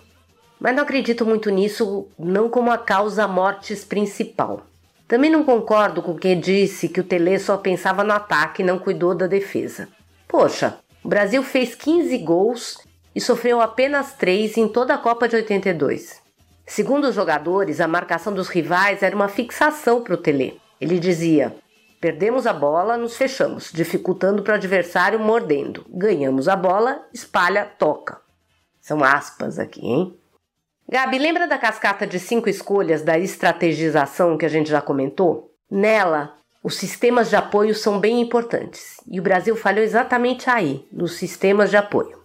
Mas 0.61 0.75
não 0.75 0.83
acredito 0.83 1.25
muito 1.25 1.51
nisso, 1.51 2.09
não 2.19 2.49
como 2.51 2.71
a 2.71 2.79
causa 2.79 3.27
mortes 3.27 3.85
principal. 3.85 4.67
Também 5.07 5.31
não 5.31 5.45
concordo 5.45 6.03
com 6.03 6.15
quem 6.15 6.39
disse 6.39 6.89
que 6.89 7.01
o 7.01 7.05
Tele 7.05 7.39
só 7.39 7.57
pensava 7.57 8.05
no 8.05 8.13
ataque 8.13 8.61
e 8.63 8.65
não 8.65 8.79
cuidou 8.79 9.15
da 9.15 9.27
defesa. 9.27 9.89
Poxa, 10.27 10.79
o 11.03 11.09
Brasil 11.09 11.43
fez 11.43 11.75
15 11.75 12.19
gols 12.19 12.77
e 13.15 13.21
sofreu 13.21 13.61
apenas 13.61 14.13
3 14.13 14.59
em 14.59 14.69
toda 14.69 14.95
a 14.95 14.99
Copa 14.99 15.27
de 15.27 15.37
82. 15.37 16.28
Segundo 16.69 17.09
os 17.09 17.15
jogadores, 17.15 17.81
a 17.81 17.89
marcação 17.89 18.33
dos 18.33 18.49
rivais 18.51 19.03
era 19.03 19.17
uma 19.17 19.27
fixação 19.27 20.05
para 20.05 20.13
o 20.13 20.19
Tele. 20.19 20.61
Ele 20.79 20.99
dizia: 20.99 21.57
Perdemos 21.99 22.47
a 22.47 22.53
bola, 22.53 22.99
nos 22.99 23.17
fechamos, 23.17 23.73
dificultando 23.73 24.43
para 24.43 24.53
o 24.53 24.57
adversário 24.57 25.19
mordendo. 25.19 25.87
Ganhamos 25.89 26.47
a 26.47 26.55
bola, 26.55 27.09
espalha, 27.13 27.65
toca. 27.65 28.21
São 28.83 29.03
aspas 29.03 29.59
aqui, 29.59 29.81
hein? 29.81 30.15
Gabi, 30.87 31.19
lembra 31.19 31.49
da 31.49 31.57
cascata 31.57 32.07
de 32.07 32.21
cinco 32.21 32.51
escolhas 32.51 33.01
da 33.03 33.19
estrategização 33.19 34.37
que 34.37 34.45
a 34.45 34.51
gente 34.51 34.69
já 34.69 34.83
comentou? 34.83 35.55
Nela, 35.71 36.37
os 36.63 36.77
sistemas 36.77 37.31
de 37.31 37.37
apoio 37.37 37.75
são 37.75 37.99
bem 37.99 38.21
importantes 38.21 38.99
e 39.11 39.19
o 39.19 39.23
Brasil 39.23 39.57
falhou 39.57 39.83
exatamente 39.83 40.51
aí, 40.51 40.87
nos 40.93 41.17
sistemas 41.17 41.71
de 41.71 41.79
apoio. 41.79 42.23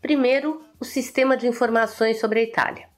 Primeiro, 0.00 0.62
o 0.78 0.84
sistema 0.84 1.36
de 1.36 1.48
informações 1.48 2.20
sobre 2.20 2.38
a 2.38 2.42
Itália. 2.44 2.95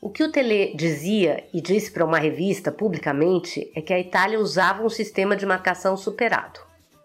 O 0.00 0.10
que 0.10 0.22
o 0.22 0.30
Tele 0.30 0.74
dizia 0.76 1.44
e 1.52 1.60
disse 1.60 1.90
para 1.90 2.04
uma 2.04 2.20
revista 2.20 2.70
publicamente 2.70 3.68
é 3.74 3.82
que 3.82 3.92
a 3.92 3.98
Itália 3.98 4.38
usava 4.38 4.84
um 4.84 4.88
sistema 4.88 5.34
de 5.34 5.44
marcação 5.44 5.96
superado. 5.96 6.60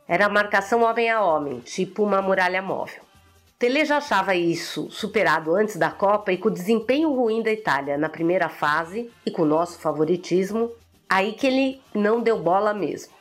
Era 0.08 0.28
a 0.28 0.30
marcação 0.30 0.84
homem 0.84 1.10
a 1.10 1.24
homem, 1.24 1.60
tipo 1.62 2.04
uma 2.04 2.22
muralha 2.22 2.62
móvel. 2.62 3.02
Tele 3.58 3.84
já 3.84 3.98
achava 3.98 4.36
isso 4.36 4.92
superado 4.92 5.56
antes 5.56 5.76
da 5.76 5.90
Copa 5.90 6.32
e 6.32 6.38
com 6.38 6.50
o 6.50 6.54
desempenho 6.54 7.12
ruim 7.12 7.42
da 7.42 7.52
Itália 7.52 7.98
na 7.98 8.10
primeira 8.10 8.48
fase 8.48 9.10
e 9.26 9.32
com 9.32 9.42
o 9.42 9.48
nosso 9.48 9.80
favoritismo, 9.80 10.72
aí 11.10 11.34
que 11.34 11.48
ele 11.48 11.82
não 11.96 12.22
deu 12.22 12.38
bola 12.38 12.76
mesmo. 12.76 13.12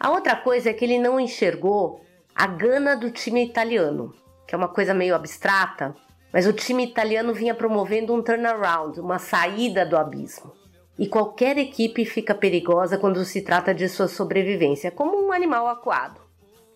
A 0.00 0.10
outra 0.10 0.36
coisa 0.36 0.70
é 0.70 0.72
que 0.72 0.86
ele 0.86 0.98
não 0.98 1.20
enxergou 1.20 2.02
a 2.34 2.46
gana 2.46 2.96
do 2.96 3.10
time 3.10 3.44
italiano, 3.44 4.14
que 4.46 4.54
é 4.54 4.58
uma 4.58 4.68
coisa 4.68 4.94
meio 4.94 5.14
abstrata, 5.14 5.94
mas 6.32 6.46
o 6.46 6.52
time 6.52 6.84
italiano 6.84 7.32
vinha 7.32 7.54
promovendo 7.54 8.14
um 8.14 8.22
turnaround, 8.22 9.00
uma 9.00 9.18
saída 9.18 9.84
do 9.84 9.96
abismo. 9.96 10.52
E 10.98 11.06
qualquer 11.06 11.56
equipe 11.56 12.04
fica 12.04 12.34
perigosa 12.34 12.98
quando 12.98 13.24
se 13.24 13.42
trata 13.42 13.72
de 13.72 13.88
sua 13.88 14.08
sobrevivência, 14.08 14.90
como 14.90 15.16
um 15.16 15.32
animal 15.32 15.68
acuado. 15.68 16.20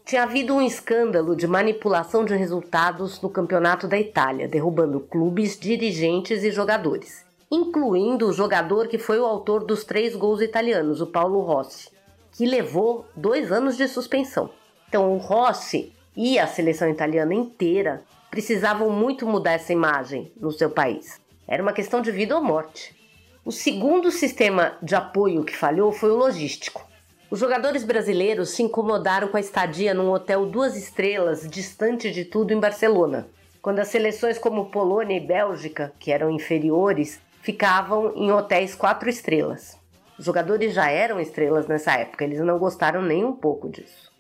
Tinha 0.04 0.25
havido 0.25 0.54
um 0.54 0.62
escândalo 0.62 1.37
de 1.37 1.47
manipulação 1.47 2.25
de 2.25 2.35
resultados 2.35 3.21
no 3.21 3.28
campeonato 3.28 3.87
da 3.87 3.99
Itália, 3.99 4.49
derrubando 4.49 5.00
clubes, 5.00 5.59
dirigentes 5.59 6.42
e 6.42 6.50
jogadores, 6.50 7.25
incluindo 7.50 8.28
o 8.28 8.32
jogador 8.32 8.88
que 8.88 8.99
foi 8.99 9.18
o 9.21 9.26
autor 9.26 9.64
dos 9.64 9.85
três 9.85 10.16
gols 10.16 10.40
italianos, 10.40 11.00
o 11.00 11.06
Paulo 11.06 11.40
Rossi, 11.40 11.90
que 12.32 12.47
levou 12.47 13.06
dois 13.14 13.52
anos 13.52 13.76
de 13.76 13.87
suspensão. 13.87 14.50
Então, 14.88 15.12
o 15.12 15.18
Rossi 15.18 15.92
e 16.16 16.38
a 16.38 16.47
seleção 16.47 16.88
italiana 16.88 17.35
inteira 17.35 18.02
precisavam 18.32 18.88
muito 18.88 19.26
mudar 19.26 19.52
essa 19.52 19.74
imagem 19.74 20.32
no 20.40 20.50
seu 20.50 20.70
país. 20.70 21.20
Era 21.46 21.62
uma 21.62 21.74
questão 21.74 22.00
de 22.00 22.10
vida 22.10 22.34
ou 22.34 22.42
morte. 22.42 22.96
O 23.44 23.52
segundo 23.52 24.10
sistema 24.10 24.78
de 24.82 24.94
apoio 24.94 25.44
que 25.44 25.54
falhou 25.54 25.92
foi 25.92 26.10
o 26.10 26.16
logístico. 26.16 26.82
Os 27.30 27.38
jogadores 27.38 27.84
brasileiros 27.84 28.48
se 28.48 28.62
incomodaram 28.62 29.28
com 29.28 29.36
a 29.36 29.40
estadia 29.40 29.92
num 29.92 30.10
hotel 30.10 30.46
duas 30.46 30.74
estrelas, 30.76 31.46
distante 31.46 32.10
de 32.10 32.24
tudo 32.24 32.54
em 32.54 32.58
Barcelona, 32.58 33.28
quando 33.60 33.80
as 33.80 33.88
seleções 33.88 34.38
como 34.38 34.70
Polônia 34.70 35.18
e 35.18 35.20
Bélgica, 35.20 35.92
que 35.98 36.10
eram 36.10 36.30
inferiores, 36.30 37.20
ficavam 37.42 38.14
em 38.16 38.32
hotéis 38.32 38.74
quatro 38.74 39.10
estrelas. 39.10 39.76
Os 40.18 40.24
jogadores 40.24 40.72
já 40.72 40.88
eram 40.90 41.20
estrelas 41.20 41.66
nessa 41.66 41.92
época, 41.98 42.24
eles 42.24 42.40
não 42.40 42.58
gostaram 42.58 43.02
nem 43.02 43.26
um 43.26 43.32
pouco 43.34 43.68
disso. 43.68 44.10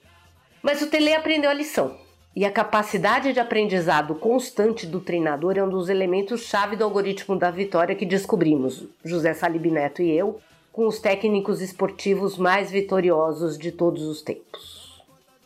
Mas 0.62 0.82
o 0.82 0.88
Tele 0.88 1.14
aprendeu 1.14 1.48
a 1.48 1.54
lição. 1.54 1.96
E 2.34 2.46
a 2.46 2.50
capacidade 2.50 3.32
de 3.32 3.40
aprendizado 3.40 4.14
constante 4.14 4.86
do 4.86 5.00
treinador 5.00 5.58
é 5.58 5.62
um 5.62 5.68
dos 5.68 5.90
elementos 5.90 6.40
chave 6.42 6.76
do 6.76 6.84
algoritmo 6.84 7.36
da 7.36 7.50
vitória 7.50 7.94
que 7.94 8.06
descobrimos, 8.06 8.86
José 9.04 9.34
Salib 9.34 9.66
Neto 9.66 10.00
e 10.00 10.10
eu, 10.10 10.40
com 10.72 10.86
os 10.86 10.98
técnicos 10.98 11.60
esportivos 11.60 12.38
mais 12.38 12.70
vitoriosos 12.70 13.58
de 13.58 13.70
todos 13.70 14.04
os 14.04 14.22
tempos. 14.22 15.02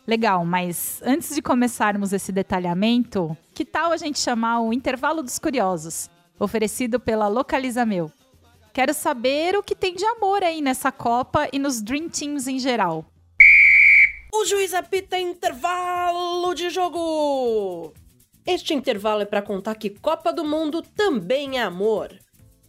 Legal, 0.07 0.45
mas 0.45 1.01
antes 1.03 1.35
de 1.35 1.41
começarmos 1.41 2.13
esse 2.13 2.31
detalhamento, 2.31 3.35
que 3.53 3.65
tal 3.65 3.91
a 3.91 3.97
gente 3.97 4.19
chamar 4.19 4.61
o 4.61 4.71
intervalo 4.71 5.21
dos 5.21 5.37
curiosos, 5.37 6.09
oferecido 6.39 6.97
pela 6.97 7.27
Localiza 7.27 7.85
Meu? 7.85 8.09
Quero 8.71 8.93
saber 8.93 9.57
o 9.57 9.63
que 9.63 9.75
tem 9.75 9.93
de 9.93 10.05
amor 10.05 10.41
aí 10.41 10.61
nessa 10.61 10.93
Copa 10.93 11.49
e 11.51 11.59
nos 11.59 11.81
Dream 11.81 12.07
Teams 12.07 12.47
em 12.47 12.57
geral. 12.57 13.03
O 14.39 14.45
juiz 14.45 14.71
apita 14.75 15.17
intervalo 15.17 16.53
de 16.53 16.69
jogo! 16.69 17.91
Este 18.45 18.71
intervalo 18.71 19.23
é 19.23 19.25
para 19.25 19.41
contar 19.41 19.73
que 19.73 19.89
Copa 19.89 20.31
do 20.31 20.45
Mundo 20.45 20.83
também 20.83 21.57
é 21.57 21.63
amor. 21.63 22.15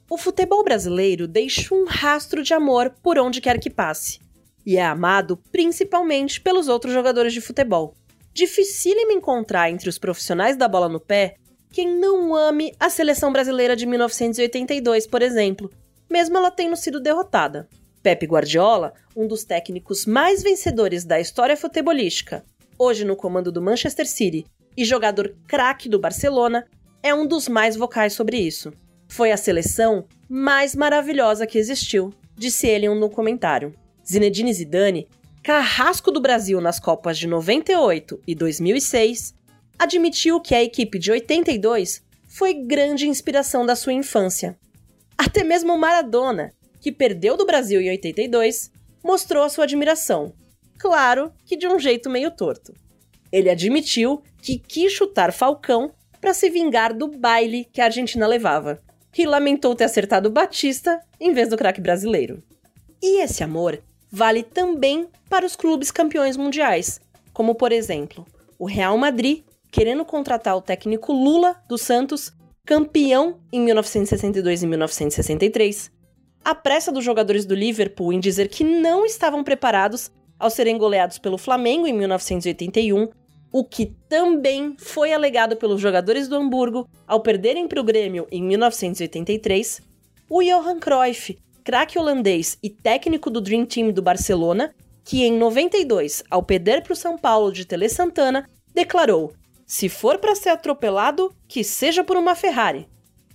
O 0.08 0.16
futebol 0.16 0.64
brasileiro 0.64 1.28
deixa 1.28 1.74
um 1.74 1.84
rastro 1.84 2.42
de 2.42 2.54
amor 2.54 2.94
por 3.02 3.18
onde 3.18 3.42
quer 3.42 3.60
que 3.60 3.68
passe, 3.68 4.18
e 4.64 4.78
é 4.78 4.84
amado 4.86 5.36
principalmente 5.52 6.40
pelos 6.40 6.68
outros 6.68 6.94
jogadores 6.94 7.34
de 7.34 7.40
futebol. 7.42 7.94
dificílimo 8.32 9.12
encontrar 9.12 9.70
entre 9.70 9.90
os 9.90 9.98
profissionais 9.98 10.56
da 10.56 10.66
bola 10.66 10.88
no 10.88 10.98
pé 10.98 11.36
quem 11.70 11.86
não 11.86 12.34
ame 12.34 12.74
a 12.80 12.88
seleção 12.88 13.30
brasileira 13.30 13.76
de 13.76 13.84
1982, 13.84 15.06
por 15.06 15.20
exemplo, 15.20 15.70
mesmo 16.10 16.38
ela 16.38 16.50
tendo 16.50 16.76
sido 16.76 16.98
derrotada. 16.98 17.68
Pepe 18.02 18.26
Guardiola, 18.26 18.92
um 19.16 19.26
dos 19.26 19.44
técnicos 19.44 20.06
mais 20.06 20.42
vencedores 20.42 21.04
da 21.04 21.20
história 21.20 21.56
futebolística, 21.56 22.44
hoje 22.78 23.04
no 23.04 23.16
comando 23.16 23.50
do 23.50 23.60
Manchester 23.60 24.08
City 24.08 24.46
e 24.76 24.84
jogador 24.84 25.34
craque 25.46 25.88
do 25.88 25.98
Barcelona, 25.98 26.64
é 27.02 27.14
um 27.14 27.26
dos 27.26 27.48
mais 27.48 27.76
vocais 27.76 28.12
sobre 28.12 28.38
isso. 28.38 28.72
Foi 29.08 29.32
a 29.32 29.36
seleção 29.36 30.06
mais 30.28 30.74
maravilhosa 30.74 31.46
que 31.46 31.58
existiu, 31.58 32.12
disse 32.36 32.66
ele 32.66 32.86
em 32.86 32.88
um 32.88 33.00
documentário. 33.00 33.74
Zinedine 34.06 34.52
Zidane, 34.52 35.08
carrasco 35.42 36.10
do 36.10 36.20
Brasil 36.20 36.60
nas 36.60 36.78
Copas 36.78 37.18
de 37.18 37.26
98 37.26 38.20
e 38.26 38.34
2006, 38.34 39.34
admitiu 39.78 40.40
que 40.40 40.54
a 40.54 40.62
equipe 40.62 40.98
de 40.98 41.10
82 41.10 42.02
foi 42.28 42.54
grande 42.54 43.08
inspiração 43.08 43.64
da 43.64 43.74
sua 43.74 43.92
infância. 43.92 44.58
Até 45.16 45.42
mesmo 45.42 45.76
Maradona, 45.78 46.52
que 46.80 46.92
perdeu 46.92 47.36
do 47.36 47.46
Brasil 47.46 47.80
em 47.80 47.90
82, 47.90 48.70
mostrou 49.02 49.42
a 49.42 49.48
sua 49.48 49.64
admiração. 49.64 50.32
Claro 50.78 51.32
que 51.44 51.56
de 51.56 51.66
um 51.66 51.78
jeito 51.78 52.08
meio 52.08 52.30
torto. 52.30 52.72
Ele 53.30 53.50
admitiu 53.50 54.22
que 54.40 54.58
quis 54.58 54.92
chutar 54.92 55.32
Falcão 55.32 55.92
para 56.20 56.34
se 56.34 56.48
vingar 56.50 56.96
do 56.96 57.08
baile 57.08 57.68
que 57.72 57.80
a 57.80 57.84
Argentina 57.84 58.26
levava, 58.26 58.80
e 59.18 59.26
lamentou 59.26 59.74
ter 59.74 59.84
acertado 59.84 60.30
Batista 60.30 61.00
em 61.18 61.32
vez 61.32 61.48
do 61.48 61.56
craque 61.56 61.80
brasileiro. 61.80 62.40
E 63.02 63.20
esse 63.20 63.42
amor 63.42 63.82
vale 64.10 64.44
também 64.44 65.08
para 65.28 65.44
os 65.44 65.56
clubes 65.56 65.90
campeões 65.90 66.36
mundiais, 66.36 67.00
como 67.32 67.54
por 67.54 67.72
exemplo, 67.72 68.24
o 68.58 68.64
Real 68.64 68.96
Madrid 68.96 69.42
querendo 69.70 70.04
contratar 70.04 70.56
o 70.56 70.62
técnico 70.62 71.12
Lula 71.12 71.56
dos 71.68 71.82
Santos, 71.82 72.32
campeão 72.64 73.40
em 73.52 73.60
1962 73.60 74.62
e 74.62 74.66
1963, 74.66 75.90
a 76.44 76.54
pressa 76.54 76.90
dos 76.90 77.04
jogadores 77.04 77.44
do 77.44 77.54
Liverpool 77.54 78.12
em 78.12 78.20
dizer 78.20 78.48
que 78.48 78.64
não 78.64 79.04
estavam 79.04 79.44
preparados 79.44 80.10
ao 80.38 80.50
serem 80.50 80.78
goleados 80.78 81.18
pelo 81.18 81.36
Flamengo 81.36 81.86
em 81.86 81.92
1981, 81.92 83.08
o 83.50 83.64
que 83.64 83.86
também 84.08 84.76
foi 84.78 85.12
alegado 85.12 85.56
pelos 85.56 85.80
jogadores 85.80 86.28
do 86.28 86.36
Hamburgo 86.36 86.88
ao 87.06 87.20
perderem 87.20 87.66
para 87.66 87.80
o 87.80 87.84
Grêmio 87.84 88.26
em 88.30 88.42
1983, 88.42 89.80
o 90.28 90.42
Johan 90.42 90.78
Cruyff, 90.78 91.38
craque 91.64 91.98
holandês 91.98 92.58
e 92.62 92.70
técnico 92.70 93.30
do 93.30 93.40
Dream 93.40 93.64
Team 93.64 93.90
do 93.90 94.02
Barcelona, 94.02 94.74
que 95.04 95.24
em 95.24 95.32
92, 95.32 96.22
ao 96.30 96.42
perder 96.42 96.82
para 96.82 96.92
o 96.92 96.96
São 96.96 97.16
Paulo 97.16 97.50
de 97.50 97.64
Tele 97.64 97.88
Santana, 97.88 98.48
declarou: 98.74 99.32
se 99.66 99.88
for 99.88 100.18
para 100.18 100.34
ser 100.34 100.50
atropelado, 100.50 101.30
que 101.46 101.64
seja 101.64 102.04
por 102.04 102.16
uma 102.16 102.34
Ferrari. 102.34 102.88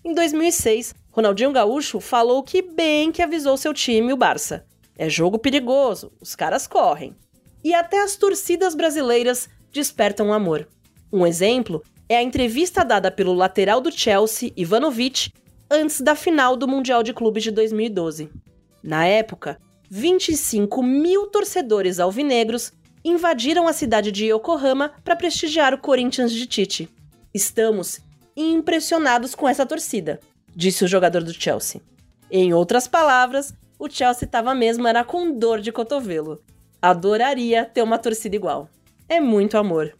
Em 0.04 0.14
2006, 0.14 0.94
Ronaldinho 1.14 1.52
Gaúcho 1.52 2.00
falou 2.00 2.42
que 2.42 2.64
bem 2.64 3.12
que 3.12 3.22
avisou 3.22 3.56
seu 3.56 3.72
time, 3.72 4.12
o 4.12 4.18
Barça. 4.18 4.66
É 4.98 5.08
jogo 5.08 5.38
perigoso, 5.38 6.12
os 6.20 6.36
caras 6.36 6.66
correm. 6.66 7.16
E 7.64 7.72
até 7.72 8.02
as 8.02 8.16
torcidas 8.16 8.74
brasileiras 8.74 9.48
despertam 9.72 10.34
amor. 10.34 10.68
Um 11.12 11.26
exemplo 11.28 11.84
é 12.10 12.18
a 12.18 12.24
entrevista 12.24 12.84
dada 12.84 13.12
pelo 13.12 13.32
lateral 13.32 13.80
do 13.80 13.92
Chelsea, 13.92 14.52
Ivanovic, 14.58 15.32
antes 15.70 16.02
da 16.02 16.16
final 16.16 16.58
do 16.58 16.68
Mundial 16.68 17.04
de 17.04 17.14
Clubes 17.14 17.44
de 17.44 17.52
2012. 17.52 18.32
Na 18.82 19.06
época, 19.06 19.60
25 19.92 20.82
mil 20.82 21.28
torcedores 21.28 22.00
alvinegros 22.00 22.74
invadiram 23.06 23.68
a 23.68 23.74
cidade 23.74 24.12
de 24.12 24.32
Yokohama 24.32 24.92
para 25.04 25.16
prestigiar 25.16 25.76
o 25.76 25.78
Corinthians 25.78 26.34
de 26.34 26.48
Tite. 26.48 26.90
Estamos 27.32 28.00
impressionados 28.36 29.36
com 29.36 29.48
essa 29.48 29.64
torcida 29.64 30.20
disse 30.56 30.84
o 30.84 30.88
jogador 30.88 31.24
do 31.24 31.34
Chelsea. 31.34 31.82
Em 32.30 32.54
outras 32.54 32.88
palavras, 32.88 33.54
o 33.78 33.90
Chelsea 33.90 34.26
estava 34.26 34.56
mesmo 34.56 34.88
era 34.88 35.04
com 35.04 35.38
dor 35.38 35.60
de 35.60 35.72
cotovelo. 35.72 36.40
Adoraria 36.82 37.66
ter 37.66 37.82
uma 37.82 37.98
torcida 37.98 38.36
igual. 38.36 38.68
É 39.08 39.20
muito 39.20 39.58
amor. 39.58 39.94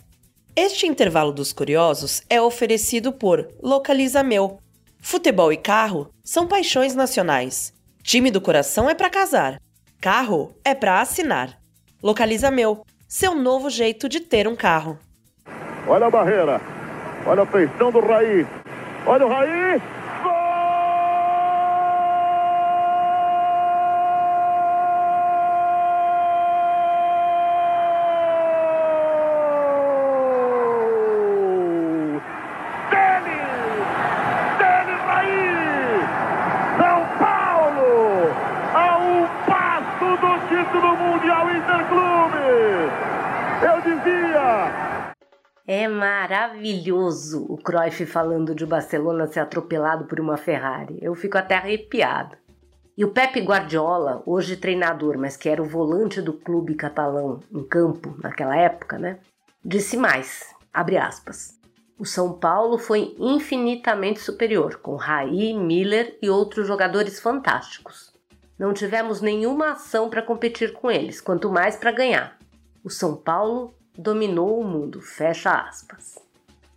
Este 0.56 0.86
intervalo 0.86 1.32
dos 1.32 1.52
curiosos 1.52 2.22
é 2.30 2.42
oferecido 2.42 3.12
por 3.12 3.48
Localiza 3.62 4.22
Meu. 4.22 4.60
Futebol 5.02 5.52
e 5.52 5.58
carro 5.58 6.10
são 6.24 6.48
paixões 6.48 6.96
nacionais. 6.96 7.74
Time 8.04 8.30
do 8.30 8.40
coração 8.40 8.90
é 8.90 8.94
para 8.94 9.10
casar. 9.10 9.60
Carro 10.00 10.56
é 10.64 10.76
para 10.76 11.02
assinar. 11.02 11.58
Localiza 12.02 12.52
Meu, 12.52 12.86
seu 13.08 13.34
novo 13.34 13.70
jeito 13.70 14.10
de 14.10 14.20
ter 14.20 14.48
um 14.48 14.56
carro. 14.56 15.00
Olha 15.88 16.06
a 16.06 16.10
barreira. 16.10 16.62
Olha 17.26 17.44
a 17.44 17.46
feição 17.46 17.92
do 17.92 18.00
Raí. 18.00 18.46
Olha 19.06 19.26
o 19.26 19.30
Raí. 19.30 19.82
Maravilhoso 45.88 47.46
o 47.50 47.58
Cruyff 47.58 48.06
falando 48.06 48.54
de 48.54 48.66
Barcelona 48.66 49.28
ser 49.28 49.40
atropelado 49.40 50.06
por 50.06 50.20
uma 50.20 50.38
Ferrari. 50.38 50.98
Eu 51.02 51.16
fico 51.16 51.38
até 51.38 51.56
arrepiado. 51.56 52.36
E 52.96 53.04
o 53.04 53.12
Pepe 53.12 53.40
Guardiola, 53.40 54.22
hoje 54.26 54.56
treinador, 54.56 55.18
mas 55.18 55.36
que 55.36 55.50
era 55.50 55.62
o 55.62 55.68
volante 55.68 56.22
do 56.22 56.34
clube 56.34 56.76
catalão 56.76 57.40
em 57.52 57.64
campo 57.64 58.16
naquela 58.22 58.56
época, 58.56 59.00
né? 59.00 59.20
Disse 59.66 59.98
mais, 59.98 60.54
abre 60.72 60.98
aspas. 60.98 61.60
O 61.98 62.06
São 62.06 62.34
Paulo 62.34 62.78
foi 62.78 63.16
infinitamente 63.18 64.20
superior, 64.20 64.76
com 64.76 64.96
Raí, 64.96 65.54
Miller 65.54 66.18
e 66.22 66.30
outros 66.30 66.68
jogadores 66.68 67.20
fantásticos. 67.20 68.13
Não 68.64 68.74
tivemos 68.74 69.20
nenhuma 69.20 69.74
ação 69.74 70.10
para 70.10 70.22
competir 70.22 70.72
com 70.72 70.90
eles, 70.90 71.20
quanto 71.20 71.52
mais 71.52 71.76
para 71.76 71.92
ganhar. 71.92 72.38
O 72.82 72.90
São 72.90 73.14
Paulo 73.14 73.74
dominou 73.94 74.58
o 74.58 74.64
mundo, 74.64 75.02
fecha 75.02 75.52
aspas. 75.52 76.18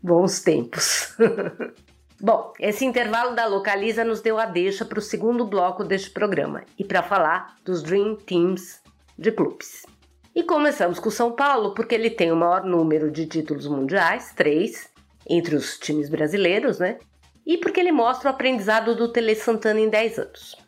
Bons 0.03 0.40
tempos. 0.40 1.14
Bom, 2.20 2.53
esse 2.59 2.85
intervalo 2.85 3.37
da 3.37 3.46
Localiza 3.46 4.03
nos 4.03 4.20
deu 4.20 4.37
a 4.37 4.46
deixa 4.46 4.85
para 4.85 4.99
o 4.99 5.03
segundo 5.03 5.46
bloco 5.46 5.85
deste 5.85 6.11
programa 6.11 6.64
e 6.77 6.83
para 6.83 7.05
falar 7.05 7.55
dos 7.64 7.85
Dream 7.85 8.16
Teams 8.16 8.83
de 9.16 9.31
clubes. 9.31 9.87
E 10.35 10.42
começamos 10.42 10.99
com 10.99 11.09
o 11.09 11.12
São 11.12 11.37
Paulo 11.37 11.72
porque 11.72 11.94
ele 11.94 12.11
tem 12.11 12.33
o 12.33 12.37
maior 12.37 12.64
número 12.64 13.12
de 13.12 13.27
títulos 13.27 13.68
mundiais, 13.68 14.33
três, 14.35 14.88
entre 15.25 15.55
os 15.55 15.79
times 15.79 16.11
brasileiros, 16.11 16.81
né? 16.81 16.99
E 17.46 17.57
porque 17.57 17.79
ele 17.79 17.92
mostra 17.92 18.29
o 18.29 18.35
aprendizado 18.35 18.96
do 18.96 19.07
Tele 19.07 19.37
Santana 19.37 19.79
em 19.79 19.88
10 19.88 20.18
anos. 20.18 20.65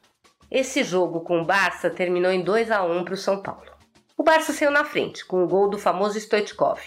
Esse 0.51 0.83
jogo 0.83 1.21
com 1.21 1.43
o 1.43 1.45
Barça 1.45 1.91
terminou 1.91 2.33
em 2.33 2.43
2 2.43 2.71
a 2.71 2.83
1 2.83 3.05
para 3.05 3.13
o 3.13 3.19
São 3.19 3.43
Paulo. 3.43 3.71
O 4.17 4.23
Barça 4.23 4.53
saiu 4.53 4.71
na 4.71 4.83
frente, 4.83 5.25
com 5.27 5.45
o 5.45 5.47
gol 5.47 5.69
do 5.69 5.79
famoso 5.79 6.19
Stoichkov. 6.19 6.81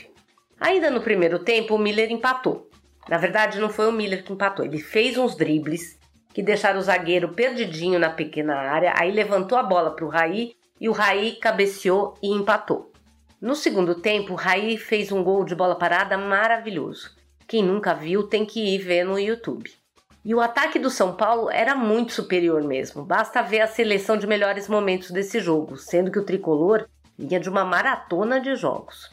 Ainda 0.60 0.90
no 0.90 1.02
primeiro 1.02 1.38
tempo, 1.40 1.76
o 1.76 1.78
Miller 1.78 2.12
empatou. 2.12 2.70
Na 3.08 3.18
verdade, 3.18 3.60
não 3.60 3.70
foi 3.70 3.88
o 3.88 3.92
Miller 3.92 4.24
que 4.24 4.34
empatou, 4.34 4.66
ele 4.66 4.80
fez 4.80 5.16
uns 5.16 5.36
dribles 5.36 6.00
que 6.34 6.42
deixaram 6.42 6.80
o 6.80 6.84
zagueiro 6.84 7.34
perdidinho 7.34 8.00
na 8.00 8.10
pequena 8.10 8.56
área, 8.56 8.94
aí 8.98 9.12
levantou 9.12 9.58
a 9.58 9.64
bola 9.64 9.96
para 9.96 10.06
o 10.06 10.10
Raí 10.10 10.56
e 10.80 10.90
o 10.90 10.92
Raí 10.92 11.34
cabeceou 11.34 12.16
e 12.22 12.30
empatou. 12.30 12.92
No 13.40 13.56
segundo 13.56 13.96
tempo, 13.96 14.34
o 14.34 14.36
Raí 14.36 14.78
fez 14.78 15.12
um 15.12 15.24
gol 15.24 15.44
de 15.46 15.54
bola 15.54 15.76
parada 15.76 16.18
maravilhoso. 16.18 17.16
Quem 17.48 17.64
nunca 17.64 17.94
viu 17.94 18.24
tem 18.24 18.46
que 18.46 18.60
ir 18.60 18.80
ver 18.80 19.04
no 19.04 19.20
YouTube. 19.20 19.81
E 20.24 20.36
o 20.36 20.40
ataque 20.40 20.78
do 20.78 20.90
São 20.92 21.16
Paulo 21.16 21.50
era 21.50 21.74
muito 21.74 22.14
superior 22.14 22.64
mesmo, 22.64 23.04
basta 23.04 23.42
ver 23.42 23.62
a 23.62 23.68
seleção 23.68 24.18
de 24.18 24.28
melhores 24.28 24.68
momentos 24.68 25.10
desse 25.10 25.40
jogo, 25.40 25.78
sendo 25.78 26.12
que 26.12 26.20
o 26.20 26.26
tricolor 26.26 26.88
vinha 27.18 27.40
de 27.40 27.50
uma 27.50 27.66
maratona 27.66 28.40
de 28.40 28.56
jogos. 28.56 29.10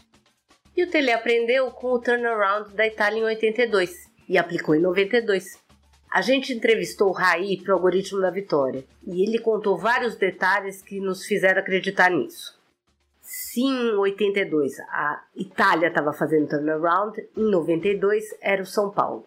E 0.76 0.84
o 0.84 0.90
Tele 0.90 1.10
aprendeu 1.10 1.70
com 1.70 1.88
o 1.88 1.98
turnaround 1.98 2.74
da 2.74 2.86
Itália 2.86 3.20
em 3.20 3.24
82 3.24 3.90
e 4.28 4.36
aplicou 4.36 4.74
em 4.74 4.80
92. 4.80 5.58
A 6.10 6.20
gente 6.20 6.52
entrevistou 6.52 7.08
o 7.08 7.12
Raí 7.12 7.60
para 7.60 7.72
o 7.72 7.76
algoritmo 7.76 8.20
da 8.20 8.30
vitória 8.30 8.84
e 9.06 9.22
ele 9.22 9.38
contou 9.38 9.76
vários 9.76 10.14
detalhes 10.14 10.82
que 10.82 11.00
nos 11.00 11.24
fizeram 11.24 11.60
acreditar 11.60 12.10
nisso. 12.10 12.58
Se 13.20 13.60
em 13.60 13.94
82 13.94 14.78
a 14.90 15.22
Itália 15.34 15.88
estava 15.88 16.12
fazendo 16.12 16.48
turnaround, 16.48 17.18
em 17.36 17.50
92 17.50 18.24
era 18.40 18.62
o 18.62 18.66
São 18.66 18.90
Paulo. 18.90 19.26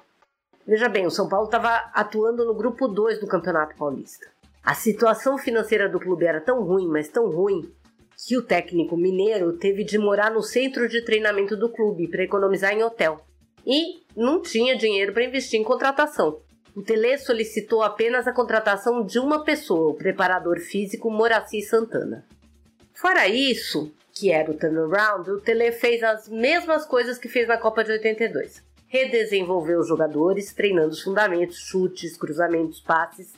Veja 0.71 0.87
bem, 0.87 1.05
o 1.05 1.11
São 1.11 1.27
Paulo 1.27 1.47
estava 1.47 1.91
atuando 1.93 2.45
no 2.45 2.53
grupo 2.53 2.87
2 2.87 3.19
do 3.19 3.27
Campeonato 3.27 3.75
Paulista. 3.75 4.27
A 4.63 4.73
situação 4.73 5.37
financeira 5.37 5.89
do 5.89 5.99
clube 5.99 6.25
era 6.25 6.39
tão 6.39 6.63
ruim, 6.63 6.87
mas 6.87 7.09
tão 7.09 7.29
ruim, 7.29 7.69
que 8.25 8.37
o 8.37 8.41
técnico 8.41 8.95
mineiro 8.95 9.51
teve 9.57 9.83
de 9.83 9.97
morar 9.97 10.31
no 10.31 10.41
centro 10.41 10.87
de 10.87 11.03
treinamento 11.03 11.57
do 11.57 11.67
clube 11.67 12.07
para 12.07 12.23
economizar 12.23 12.71
em 12.71 12.83
hotel 12.83 13.19
e 13.67 14.01
não 14.15 14.41
tinha 14.41 14.77
dinheiro 14.77 15.11
para 15.11 15.25
investir 15.25 15.59
em 15.59 15.63
contratação. 15.65 16.39
O 16.73 16.81
Tele 16.81 17.17
solicitou 17.17 17.83
apenas 17.83 18.25
a 18.25 18.31
contratação 18.31 19.03
de 19.05 19.19
uma 19.19 19.43
pessoa, 19.43 19.91
o 19.91 19.97
preparador 19.97 20.57
físico 20.61 21.11
Moraci 21.11 21.61
Santana. 21.63 22.25
Fora 22.93 23.27
isso, 23.27 23.93
que 24.13 24.31
era 24.31 24.49
o 24.49 24.57
turnaround, 24.57 25.31
o 25.31 25.41
Tele 25.41 25.73
fez 25.73 26.01
as 26.01 26.29
mesmas 26.29 26.85
coisas 26.85 27.17
que 27.17 27.27
fez 27.27 27.45
na 27.45 27.57
Copa 27.57 27.83
de 27.83 27.91
82. 27.91 28.70
Redesenvolveu 28.91 29.79
os 29.79 29.87
jogadores, 29.87 30.51
treinando 30.51 30.89
os 30.89 31.01
fundamentos, 31.01 31.59
chutes, 31.59 32.17
cruzamentos, 32.17 32.81
passes, 32.81 33.31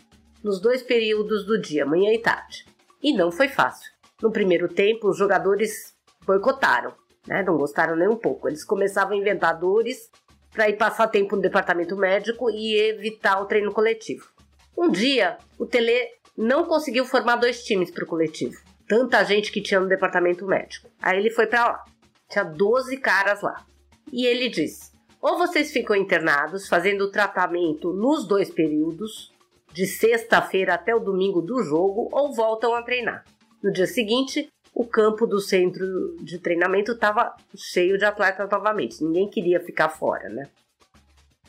nos 0.44 0.60
dois 0.60 0.82
períodos 0.82 1.46
do 1.46 1.62
dia, 1.62 1.86
manhã 1.86 2.12
e 2.12 2.18
tarde. 2.18 2.66
E 3.04 3.14
não 3.14 3.32
foi 3.32 3.48
fácil. 3.48 3.92
No 4.20 4.32
primeiro 4.32 4.68
tempo, 4.68 5.10
os 5.10 5.16
jogadores 5.16 5.94
boicotaram, 6.26 6.92
né? 7.28 7.44
não 7.44 7.56
gostaram 7.56 7.96
nem 7.96 8.08
um 8.08 8.16
pouco. 8.16 8.48
Eles 8.48 8.66
começavam 8.66 9.14
a 9.14 9.20
inventar 9.20 9.60
dores 9.60 10.10
para 10.52 10.70
ir 10.70 10.76
passar 10.76 11.08
tempo 11.10 11.36
no 11.36 11.42
departamento 11.44 11.96
médico 11.96 12.50
e 12.50 12.76
evitar 12.76 13.40
o 13.40 13.46
treino 13.46 13.72
coletivo. 13.72 14.28
Um 14.76 14.90
dia, 14.90 15.38
o 15.60 15.68
Tele 15.68 16.10
não 16.36 16.66
conseguiu 16.66 17.06
formar 17.06 17.36
dois 17.36 17.64
times 17.64 17.92
para 17.92 18.04
o 18.04 18.08
coletivo. 18.08 18.60
Tanta 18.88 19.24
gente 19.24 19.52
que 19.52 19.62
tinha 19.62 19.80
no 19.80 19.88
departamento 19.88 20.48
médico. 20.48 20.90
Aí 21.00 21.20
ele 21.20 21.30
foi 21.30 21.46
para 21.46 21.68
lá. 21.68 21.86
Tinha 22.28 22.44
12 22.44 22.98
caras 22.98 23.44
lá. 23.44 23.64
E 24.12 24.26
ele 24.26 24.50
disse: 24.50 24.93
ou 25.24 25.38
vocês 25.38 25.72
ficam 25.72 25.96
internados 25.96 26.68
fazendo 26.68 27.06
o 27.06 27.10
tratamento 27.10 27.94
nos 27.94 28.28
dois 28.28 28.50
períodos, 28.50 29.32
de 29.72 29.88
sexta-feira 29.88 30.74
até 30.74 30.94
o 30.94 31.00
domingo 31.00 31.42
do 31.42 31.64
jogo, 31.64 32.10
ou 32.12 32.34
voltam 32.34 32.76
a 32.76 32.84
treinar. 32.84 33.24
No 33.64 33.72
dia 33.72 33.88
seguinte, 33.88 34.50
o 34.76 34.86
campo 34.86 35.26
do 35.26 35.40
centro 35.40 36.18
de 36.20 36.38
treinamento 36.40 36.92
estava 36.92 37.34
cheio 37.56 37.98
de 37.98 38.04
atletas 38.04 38.50
novamente. 38.50 39.02
Ninguém 39.02 39.30
queria 39.30 39.62
ficar 39.62 39.88
fora, 39.88 40.28
né? 40.28 40.50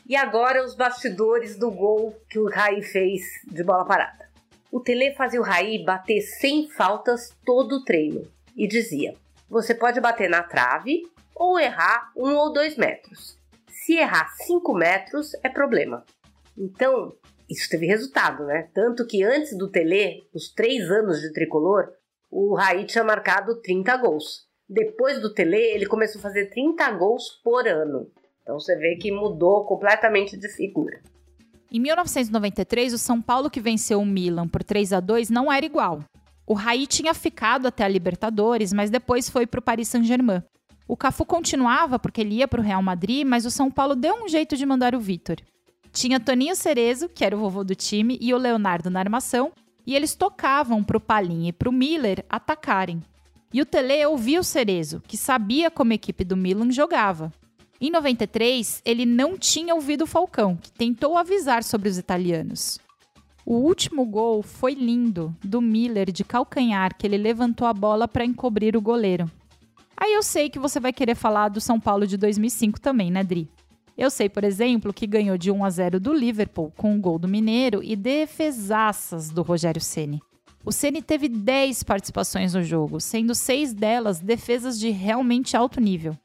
E 0.07 0.15
agora 0.15 0.63
os 0.63 0.73
bastidores 0.73 1.57
do 1.57 1.69
gol 1.69 2.15
que 2.29 2.39
o 2.39 2.47
Raí 2.47 2.81
fez 2.81 3.23
de 3.45 3.61
bola 3.61 3.83
parada. 3.83 4.29
O 4.71 4.79
Tele 4.79 5.13
fazia 5.15 5.41
o 5.41 5.43
Raí 5.43 5.83
bater 5.83 6.21
sem 6.21 6.69
faltas 6.69 7.35
todo 7.45 7.75
o 7.75 7.83
treino 7.83 8.25
e 8.55 8.69
dizia: 8.69 9.15
você 9.49 9.75
pode 9.75 9.99
bater 9.99 10.29
na 10.29 10.43
trave 10.43 11.05
ou 11.35 11.59
errar 11.59 12.13
um 12.15 12.35
ou 12.35 12.53
dois 12.53 12.77
metros. 12.77 13.37
Se 13.85 13.93
errar 13.93 14.27
cinco 14.37 14.73
metros 14.73 15.35
é 15.43 15.49
problema. 15.49 16.03
Então, 16.57 17.13
isso 17.47 17.69
teve 17.69 17.85
resultado, 17.85 18.43
né? 18.43 18.67
Tanto 18.73 19.05
que 19.05 19.21
antes 19.21 19.55
do 19.55 19.69
Tele, 19.69 20.27
os 20.33 20.51
três 20.51 20.89
anos 20.89 21.21
de 21.21 21.31
tricolor, 21.31 21.91
o 22.31 22.55
Raí 22.55 22.85
tinha 22.85 23.03
marcado 23.03 23.61
30 23.61 23.95
gols. 23.97 24.47
Depois 24.67 25.21
do 25.21 25.31
Tele, 25.31 25.57
ele 25.57 25.85
começou 25.85 26.17
a 26.17 26.23
fazer 26.23 26.49
30 26.49 26.89
gols 26.93 27.39
por 27.43 27.67
ano. 27.67 28.09
Então 28.41 28.59
você 28.59 28.75
vê 28.75 28.95
que 28.95 29.11
mudou 29.11 29.65
completamente 29.65 30.35
de 30.35 30.49
figura. 30.49 30.99
Em 31.71 31.79
1993, 31.79 32.91
o 32.91 32.97
São 32.97 33.21
Paulo 33.21 33.51
que 33.51 33.61
venceu 33.61 33.99
o 33.99 34.05
Milan 34.05 34.47
por 34.47 34.63
3 34.63 34.93
a 34.93 34.99
2 34.99 35.29
não 35.29 35.53
era 35.53 35.63
igual. 35.63 36.03
O 36.47 36.55
Raí 36.55 36.87
tinha 36.87 37.13
ficado 37.13 37.67
até 37.67 37.83
a 37.83 37.87
Libertadores, 37.87 38.73
mas 38.73 38.89
depois 38.89 39.29
foi 39.29 39.45
para 39.45 39.59
o 39.59 39.63
Paris 39.63 39.89
Saint-Germain. 39.89 40.41
O 40.87 40.95
Cafu 40.95 41.25
continuava 41.25 41.97
porque 41.97 42.21
ele 42.21 42.35
ia 42.35 42.47
para 42.47 42.61
o 42.61 42.63
Real 42.63 42.81
Madrid, 42.83 43.25
mas 43.25 43.45
o 43.45 43.51
São 43.51 43.71
Paulo 43.71 43.95
deu 43.95 44.23
um 44.23 44.27
jeito 44.27 44.55
de 44.55 44.65
mandar 44.65 44.93
o 44.93 44.99
Vitor. 44.99 45.37
Tinha 45.91 46.19
Toninho 46.19 46.55
Cerezo, 46.55 47.09
que 47.09 47.25
era 47.25 47.35
o 47.35 47.39
vovô 47.39 47.63
do 47.63 47.73
time, 47.73 48.17
e 48.21 48.33
o 48.33 48.37
Leonardo 48.37 48.89
na 48.89 48.99
armação, 48.99 49.51
e 49.87 49.95
eles 49.95 50.13
tocavam 50.13 50.83
para 50.83 50.97
o 50.97 51.01
Palim 51.01 51.47
e 51.47 51.53
para 51.53 51.69
o 51.69 51.73
Miller 51.73 52.23
atacarem. 52.29 53.01
E 53.53 53.61
o 53.61 53.65
Tele 53.65 54.05
ouvia 54.05 54.39
o 54.39 54.43
Cerezo, 54.43 55.01
que 55.07 55.17
sabia 55.17 55.71
como 55.71 55.91
a 55.91 55.95
equipe 55.95 56.23
do 56.23 56.35
Milan 56.35 56.71
jogava. 56.71 57.31
Em 57.79 57.89
93, 57.89 58.81
ele 58.85 59.05
não 59.05 59.37
tinha 59.37 59.73
ouvido 59.73 60.03
o 60.03 60.07
Falcão, 60.07 60.55
que 60.55 60.71
tentou 60.71 61.17
avisar 61.17 61.63
sobre 61.63 61.89
os 61.89 61.97
italianos. 61.97 62.79
O 63.45 63.55
último 63.55 64.05
gol 64.05 64.41
foi 64.41 64.73
lindo, 64.73 65.35
do 65.43 65.61
Miller 65.61 66.11
de 66.11 66.23
calcanhar, 66.23 66.97
que 66.97 67.05
ele 67.07 67.17
levantou 67.17 67.67
a 67.67 67.73
bola 67.73 68.07
para 68.07 68.25
encobrir 68.25 68.75
o 68.75 68.81
goleiro. 68.81 69.29
Aí 69.97 70.13
eu 70.13 70.23
sei 70.23 70.49
que 70.49 70.59
você 70.59 70.79
vai 70.79 70.91
querer 70.91 71.15
falar 71.15 71.49
do 71.49 71.61
São 71.61 71.79
Paulo 71.79 72.05
de 72.05 72.17
2005 72.17 72.79
também, 72.79 73.09
né, 73.09 73.23
Dri? 73.23 73.49
Eu 73.97 74.09
sei, 74.09 74.27
por 74.27 74.43
exemplo, 74.43 74.93
que 74.93 75.07
ganhou 75.07 75.37
de 75.37 75.49
1 75.49 75.63
a 75.63 75.69
0 75.69 75.99
do 75.99 76.13
Liverpool 76.13 76.71
com 76.75 76.93
um 76.93 76.99
gol 76.99 77.17
do 77.17 77.29
Mineiro 77.29 77.81
e 77.81 77.95
defesaças 77.95 79.29
do 79.29 79.41
Rogério 79.41 79.79
Ceni. 79.79 80.21
O 80.65 80.71
Ceni 80.71 81.01
teve 81.01 81.29
10 81.29 81.83
participações 81.83 82.53
no 82.53 82.63
jogo, 82.63 82.99
sendo 82.99 83.33
seis 83.33 83.73
delas 83.73 84.19
defesas 84.19 84.77
de 84.77 84.89
realmente 84.89 85.55
alto 85.55 85.79
nível. 85.79 86.17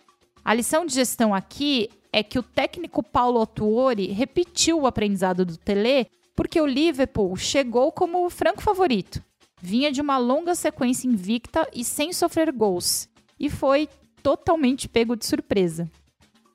A 0.44 0.52
lição 0.52 0.85
de 0.85 0.94
gestão 0.94 1.35
aqui 1.35 1.90
é 2.12 2.22
que 2.22 2.38
o 2.38 2.42
técnico 2.42 3.02
Paulo 3.02 3.38
Autuori 3.38 4.06
repetiu 4.06 4.80
o 4.80 4.87
aprendizado 4.87 5.44
do 5.44 5.56
Tele 5.56 6.09
porque 6.35 6.61
o 6.61 6.66
Liverpool 6.66 7.37
chegou 7.37 7.92
como 7.92 8.24
o 8.24 8.30
franco 8.30 8.62
favorito. 8.62 9.22
Vinha 9.61 9.92
de 9.92 10.00
uma 10.00 10.16
longa 10.16 10.54
sequência 10.54 11.06
invicta 11.06 11.68
e 11.74 11.85
sem 11.85 12.12
sofrer 12.12 12.50
gols, 12.50 13.09
e 13.40 13.48
foi 13.48 13.88
totalmente 14.22 14.88
pego 14.88 15.16
de 15.16 15.24
surpresa. 15.24 15.90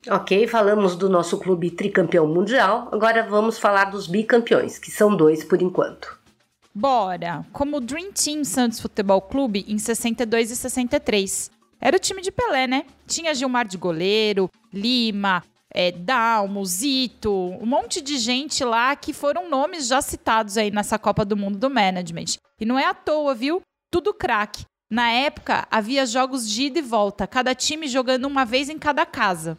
Ok, 0.08 0.46
falamos 0.46 0.94
do 0.94 1.10
nosso 1.10 1.36
clube 1.36 1.68
tricampeão 1.68 2.28
mundial, 2.28 2.88
agora 2.92 3.28
vamos 3.28 3.58
falar 3.58 3.86
dos 3.86 4.06
bicampeões, 4.06 4.78
que 4.78 4.90
são 4.90 5.16
dois 5.16 5.42
por 5.42 5.60
enquanto. 5.60 6.16
Bora! 6.72 7.44
Como 7.52 7.78
o 7.78 7.80
Dream 7.80 8.12
Team 8.12 8.44
Santos 8.44 8.78
Futebol 8.78 9.20
Clube 9.20 9.64
em 9.66 9.78
62 9.78 10.52
e 10.52 10.56
63. 10.56 11.50
Era 11.80 11.96
o 11.96 12.00
time 12.00 12.22
de 12.22 12.30
Pelé, 12.30 12.66
né? 12.66 12.84
Tinha 13.06 13.34
Gilmar 13.34 13.66
de 13.66 13.76
goleiro, 13.76 14.48
Lima, 14.72 15.42
é, 15.72 15.90
Dalmo, 15.90 16.64
Zito, 16.64 17.32
um 17.32 17.66
monte 17.66 18.00
de 18.00 18.18
gente 18.18 18.64
lá 18.64 18.94
que 18.94 19.12
foram 19.12 19.50
nomes 19.50 19.88
já 19.88 20.00
citados 20.00 20.56
aí 20.56 20.70
nessa 20.70 20.98
Copa 20.98 21.24
do 21.24 21.36
Mundo 21.36 21.58
do 21.58 21.68
Management. 21.68 22.36
E 22.60 22.64
não 22.64 22.78
é 22.78 22.84
à 22.84 22.94
toa, 22.94 23.34
viu? 23.34 23.60
Tudo 23.90 24.14
craque. 24.14 24.64
Na 24.88 25.10
época, 25.10 25.66
havia 25.68 26.06
jogos 26.06 26.48
de 26.48 26.66
ida 26.66 26.78
e 26.78 26.82
volta, 26.82 27.26
cada 27.26 27.56
time 27.56 27.88
jogando 27.88 28.26
uma 28.26 28.44
vez 28.44 28.68
em 28.68 28.78
cada 28.78 29.04
casa. 29.04 29.58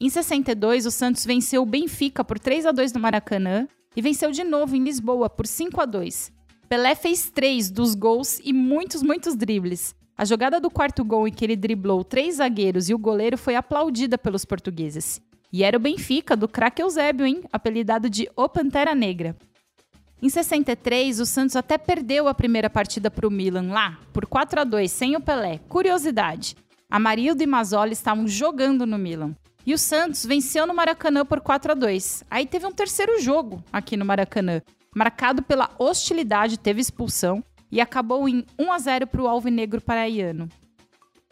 Em 0.00 0.08
62, 0.08 0.86
o 0.86 0.90
Santos 0.90 1.26
venceu 1.26 1.62
o 1.62 1.66
Benfica 1.66 2.24
por 2.24 2.38
3 2.38 2.66
a 2.66 2.72
2 2.72 2.92
no 2.92 3.00
Maracanã 3.00 3.66
e 3.96 4.00
venceu 4.00 4.30
de 4.30 4.44
novo 4.44 4.76
em 4.76 4.84
Lisboa 4.84 5.28
por 5.28 5.48
5 5.48 5.80
a 5.80 5.84
2. 5.84 6.32
Pelé 6.68 6.94
fez 6.94 7.28
três 7.28 7.72
dos 7.72 7.96
gols 7.96 8.40
e 8.44 8.52
muitos, 8.52 9.02
muitos 9.02 9.34
dribles. 9.34 9.96
A 10.16 10.24
jogada 10.24 10.60
do 10.60 10.70
quarto 10.70 11.04
gol 11.04 11.26
em 11.26 11.32
que 11.32 11.44
ele 11.44 11.56
driblou 11.56 12.04
três 12.04 12.36
zagueiros 12.36 12.88
e 12.88 12.94
o 12.94 12.98
goleiro 12.98 13.36
foi 13.36 13.56
aplaudida 13.56 14.16
pelos 14.16 14.44
portugueses. 14.44 15.20
E 15.52 15.64
era 15.64 15.76
o 15.76 15.80
Benfica, 15.80 16.36
do 16.36 16.46
craque 16.46 16.80
Eusébio, 16.80 17.26
hein? 17.26 17.42
apelidado 17.52 18.08
de 18.08 18.30
O 18.36 18.48
Pantera 18.48 18.94
Negra. 18.94 19.36
Em 20.22 20.28
63, 20.28 21.18
o 21.18 21.26
Santos 21.26 21.56
até 21.56 21.76
perdeu 21.76 22.28
a 22.28 22.34
primeira 22.34 22.70
partida 22.70 23.10
para 23.10 23.26
o 23.26 23.30
Milan 23.30 23.72
lá, 23.72 23.98
por 24.12 24.24
4 24.24 24.60
a 24.60 24.64
2 24.64 24.88
sem 24.88 25.16
o 25.16 25.20
Pelé. 25.20 25.58
Curiosidade: 25.68 26.54
Amarildo 26.88 27.42
e 27.42 27.46
Mazzoli 27.46 27.92
estavam 27.92 28.28
jogando 28.28 28.86
no 28.86 28.96
Milan. 28.96 29.34
E 29.66 29.74
o 29.74 29.78
Santos 29.78 30.24
venceu 30.24 30.64
no 30.64 30.74
Maracanã 30.74 31.26
por 31.26 31.40
4 31.40 31.72
a 31.72 31.74
2. 31.74 32.22
Aí 32.30 32.46
teve 32.46 32.64
um 32.64 32.70
terceiro 32.70 33.20
jogo 33.20 33.64
aqui 33.72 33.96
no 33.96 34.04
Maracanã, 34.04 34.62
marcado 34.94 35.42
pela 35.42 35.70
hostilidade, 35.76 36.56
teve 36.56 36.80
expulsão 36.80 37.42
e 37.68 37.80
acabou 37.80 38.28
em 38.28 38.44
1 38.56 38.72
a 38.72 38.78
0 38.78 39.06
para 39.08 39.22
o 39.22 39.26
Alvinegro 39.26 39.80
Paraiano. 39.80 40.48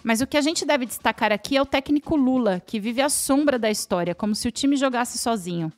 Mas 0.02 0.20
o 0.20 0.26
que 0.26 0.36
a 0.36 0.40
gente 0.40 0.66
deve 0.66 0.84
destacar 0.84 1.30
aqui 1.30 1.56
é 1.56 1.62
o 1.62 1.66
técnico 1.66 2.16
Lula, 2.16 2.58
que 2.58 2.80
vive 2.80 3.00
à 3.00 3.08
sombra 3.08 3.56
da 3.56 3.70
história, 3.70 4.16
como 4.16 4.34
se 4.34 4.48
o 4.48 4.52
time 4.52 4.76
jogasse 4.76 5.16
sozinho. 5.16 5.72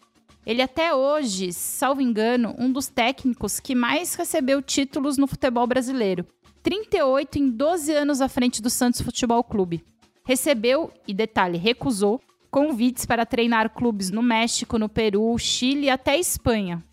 Ele 0.45 0.61
até 0.61 0.93
hoje, 0.95 1.53
salvo 1.53 2.01
engano, 2.01 2.55
um 2.59 2.73
dos 2.73 2.89
técnicos 2.89 3.61
que 3.61 3.75
mais 3.75 4.15
recebeu 4.15 4.61
títulos 4.61 5.17
no 5.17 5.27
futebol 5.27 5.67
brasileiro. 5.67 6.27
38 6.63 7.39
em 7.39 7.49
12 7.49 7.93
anos 7.93 8.21
à 8.21 8.29
frente 8.29 8.61
do 8.61 8.69
Santos 8.71 9.01
Futebol 9.01 9.43
Clube. 9.45 9.85
Recebeu, 10.25 10.93
e 11.07 11.15
detalhe, 11.15 11.59
recusou 11.59 12.21
convites 12.51 13.07
para 13.07 13.25
treinar 13.25 13.71
clubes 13.71 14.11
no 14.11 14.23
México, 14.23 14.79
no 14.79 14.89
Peru, 14.89 15.37
Chile 15.39 15.87
e 15.87 15.91
até 15.91 16.19
Espanha. 16.19 16.85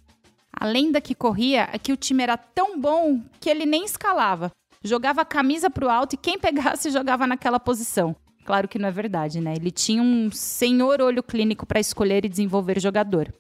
A 0.54 0.66
lenda 0.66 1.02
que 1.02 1.14
corria 1.14 1.70
é 1.74 1.78
que 1.78 1.92
o 1.92 1.98
time 1.98 2.24
era 2.24 2.38
tão 2.38 2.80
bom 2.80 3.22
que 3.40 3.50
ele 3.50 3.66
nem 3.66 3.84
escalava. 3.84 4.52
Jogava 4.84 5.22
a 5.22 5.26
camisa 5.26 5.70
para 5.70 5.86
o 5.86 5.90
alto 5.90 6.14
e 6.14 6.18
quem 6.18 6.38
pegasse 6.40 6.90
jogava 6.90 7.28
naquela 7.28 7.60
posição. 7.60 8.16
Claro 8.50 8.68
que 8.68 8.80
não 8.80 8.90
é 8.90 8.92
verdade, 8.92 9.40
né? 9.40 9.54
Ele 9.56 9.70
tinha 9.70 10.02
um 10.02 10.32
senhor 10.32 11.04
olho 11.04 11.22
clínico 11.22 11.68
para 11.68 11.80
escolher 11.80 12.26
e 12.26 12.28
desenvolver 12.28 12.80
jogador. 12.80 13.32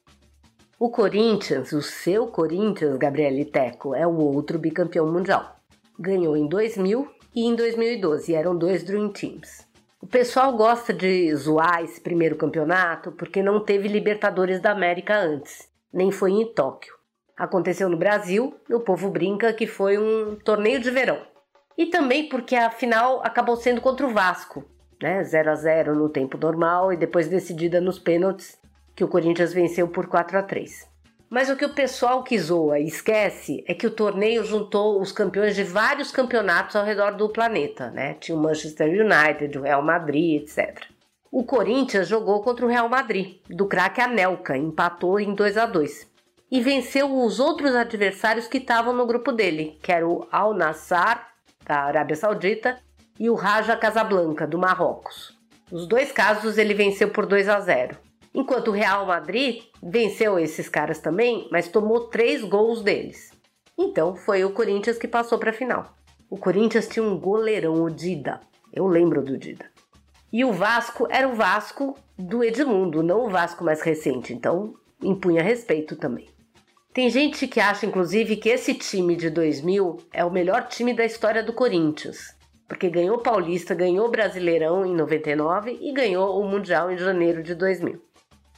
O 0.79 0.91
Corinthians, 0.91 1.71
o 1.73 1.81
seu 1.81 2.27
Corinthians, 2.27 2.95
Gabriele 2.95 3.43
Teco, 3.43 3.95
é 3.95 4.05
o 4.05 4.15
outro 4.15 4.59
bicampeão 4.59 5.11
mundial. 5.11 5.55
Ganhou 5.99 6.37
em 6.37 6.47
2000 6.47 7.09
e 7.35 7.43
em 7.43 7.55
2012, 7.55 8.35
eram 8.35 8.55
dois 8.55 8.83
Dream 8.83 9.09
Teams. 9.09 9.67
O 9.99 10.05
pessoal 10.05 10.55
gosta 10.55 10.93
de 10.93 11.35
zoar 11.35 11.83
esse 11.83 11.99
primeiro 11.99 12.35
campeonato 12.35 13.11
porque 13.13 13.41
não 13.41 13.59
teve 13.59 13.87
Libertadores 13.87 14.61
da 14.61 14.73
América 14.73 15.17
antes, 15.17 15.67
nem 15.91 16.11
foi 16.11 16.33
em 16.33 16.53
Tóquio. 16.53 16.93
Aconteceu 17.35 17.89
no 17.89 17.97
Brasil 17.97 18.53
e 18.69 18.75
o 18.75 18.81
povo 18.81 19.09
brinca 19.09 19.53
que 19.53 19.65
foi 19.65 19.97
um 19.97 20.35
torneio 20.35 20.79
de 20.79 20.91
verão. 20.91 21.17
e 21.75 21.87
também 21.87 22.29
porque 22.29 22.55
a 22.55 22.69
final 22.69 23.21
acabou 23.23 23.55
sendo 23.55 23.81
contra 23.81 24.05
o 24.05 24.13
Vasco, 24.13 24.63
né? 25.01 25.23
0 25.23 25.51
a 25.51 25.55
0 25.55 25.95
no 25.95 26.09
tempo 26.09 26.37
normal 26.37 26.93
e 26.93 26.97
depois 26.97 27.27
decidida 27.27 27.79
nos 27.79 27.99
pênaltis, 27.99 28.57
que 28.95 29.03
o 29.03 29.07
Corinthians 29.07 29.53
venceu 29.53 29.87
por 29.87 30.07
4 30.07 30.37
a 30.37 30.43
3. 30.43 30.87
Mas 31.29 31.49
o 31.49 31.55
que 31.55 31.65
o 31.65 31.73
pessoal 31.73 32.23
que 32.23 32.39
zoa 32.39 32.79
e 32.79 32.87
esquece 32.87 33.63
é 33.67 33.73
que 33.73 33.85
o 33.85 33.91
torneio 33.91 34.43
juntou 34.43 34.99
os 34.99 35.11
campeões 35.11 35.55
de 35.55 35.63
vários 35.63 36.11
campeonatos 36.11 36.75
ao 36.75 36.83
redor 36.83 37.11
do 37.11 37.29
planeta, 37.29 37.91
né? 37.91 38.15
Tinha 38.15 38.35
o 38.35 38.41
Manchester 38.41 38.89
United, 38.89 39.57
o 39.57 39.61
Real 39.61 39.83
Madrid, 39.83 40.41
etc. 40.41 40.85
O 41.31 41.43
Corinthians 41.43 42.07
jogou 42.07 42.41
contra 42.41 42.65
o 42.65 42.69
Real 42.69 42.89
Madrid, 42.89 43.37
do 43.47 43.67
craque 43.67 44.01
Anelka, 44.01 44.57
empatou 44.57 45.19
em 45.19 45.35
2 45.35 45.57
a 45.57 45.67
2 45.67 46.09
e 46.51 46.59
venceu 46.61 47.15
os 47.23 47.39
outros 47.39 47.75
adversários 47.75 48.47
que 48.47 48.57
estavam 48.57 48.91
no 48.91 49.05
grupo 49.05 49.31
dele, 49.31 49.77
que 49.83 49.91
era 49.91 50.07
o 50.07 50.27
Al 50.31 50.55
Nassr 50.55 51.21
da 51.63 51.81
Arábia 51.81 52.15
Saudita 52.15 52.79
e 53.19 53.29
o 53.29 53.35
Raja 53.35 53.75
Casablanca 53.75 54.47
do 54.47 54.57
Marrocos. 54.57 55.37
Nos 55.69 55.85
dois 55.85 56.11
casos 56.11 56.57
ele 56.57 56.73
venceu 56.73 57.09
por 57.09 57.25
2 57.25 57.49
a 57.49 57.59
0. 57.59 57.97
Enquanto 58.33 58.69
o 58.69 58.73
Real 58.73 59.05
Madrid 59.05 59.63
venceu 59.83 60.39
esses 60.39 60.69
caras 60.69 60.99
também, 60.99 61.47
mas 61.51 61.67
tomou 61.67 62.07
três 62.07 62.43
gols 62.43 62.81
deles. 62.81 63.31
Então 63.77 64.15
foi 64.15 64.45
o 64.45 64.51
Corinthians 64.51 64.97
que 64.97 65.07
passou 65.07 65.37
para 65.37 65.49
a 65.49 65.53
final. 65.53 65.93
O 66.29 66.37
Corinthians 66.37 66.87
tinha 66.87 67.03
um 67.03 67.19
goleirão, 67.19 67.83
o 67.83 67.89
Dida. 67.89 68.39
Eu 68.71 68.87
lembro 68.87 69.21
do 69.21 69.37
Dida. 69.37 69.65
E 70.31 70.45
o 70.45 70.53
Vasco 70.53 71.07
era 71.09 71.27
o 71.27 71.33
Vasco 71.33 71.97
do 72.17 72.43
Edmundo, 72.43 73.01
não 73.01 73.25
o 73.25 73.29
Vasco 73.29 73.63
mais 73.63 73.81
recente, 73.81 74.31
então 74.31 74.75
impunha 75.01 75.41
respeito 75.41 75.95
também. 75.95 76.29
Tem 76.93 77.09
gente 77.09 77.47
que 77.47 77.59
acha, 77.59 77.85
inclusive, 77.85 78.35
que 78.35 78.49
esse 78.49 78.73
time 78.73 79.15
de 79.15 79.29
2000 79.29 79.97
é 80.13 80.23
o 80.23 80.31
melhor 80.31 80.67
time 80.67 80.93
da 80.93 81.05
história 81.05 81.41
do 81.41 81.53
Corinthians, 81.53 82.35
porque 82.69 82.87
ganhou 82.87 83.17
Paulista, 83.17 83.73
ganhou 83.73 84.11
Brasileirão 84.11 84.85
em 84.85 84.95
99 84.95 85.79
e 85.81 85.91
ganhou 85.91 86.39
o 86.39 86.47
Mundial 86.47 86.91
em 86.91 86.97
janeiro 86.97 87.41
de 87.41 87.55
2000. 87.55 87.99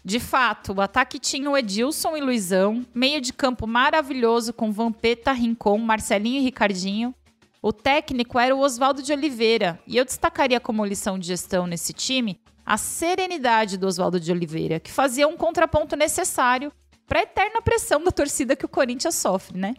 De 0.03 0.19
fato, 0.19 0.73
o 0.73 0.81
ataque 0.81 1.17
tinha 1.17 1.49
o 1.49 1.57
Edilson 1.57 2.17
e 2.17 2.21
Luizão, 2.21 2.85
meio 2.93 3.21
de 3.21 3.31
campo 3.31 3.65
maravilhoso 3.65 4.51
com 4.51 4.71
Vampeta, 4.71 5.31
Rincon, 5.31 5.77
Marcelinho 5.77 6.41
e 6.41 6.43
Ricardinho, 6.43 7.15
o 7.61 7.71
técnico 7.71 8.37
era 8.37 8.55
o 8.55 8.59
Oswaldo 8.59 9.01
de 9.01 9.13
Oliveira, 9.13 9.79
e 9.87 9.95
eu 9.95 10.03
destacaria 10.03 10.59
como 10.59 10.83
lição 10.83 11.17
de 11.17 11.27
gestão 11.27 11.65
nesse 11.65 11.93
time 11.93 12.39
a 12.65 12.77
serenidade 12.77 13.77
do 13.77 13.87
Oswaldo 13.87 14.19
de 14.19 14.31
Oliveira, 14.31 14.79
que 14.79 14.91
fazia 14.91 15.27
um 15.27 15.37
contraponto 15.37 15.95
necessário 15.95 16.71
para 17.05 17.19
a 17.19 17.23
eterna 17.23 17.61
pressão 17.61 18.03
da 18.03 18.11
torcida 18.11 18.55
que 18.55 18.65
o 18.65 18.69
Corinthians 18.69 19.15
sofre, 19.15 19.57
né? 19.57 19.75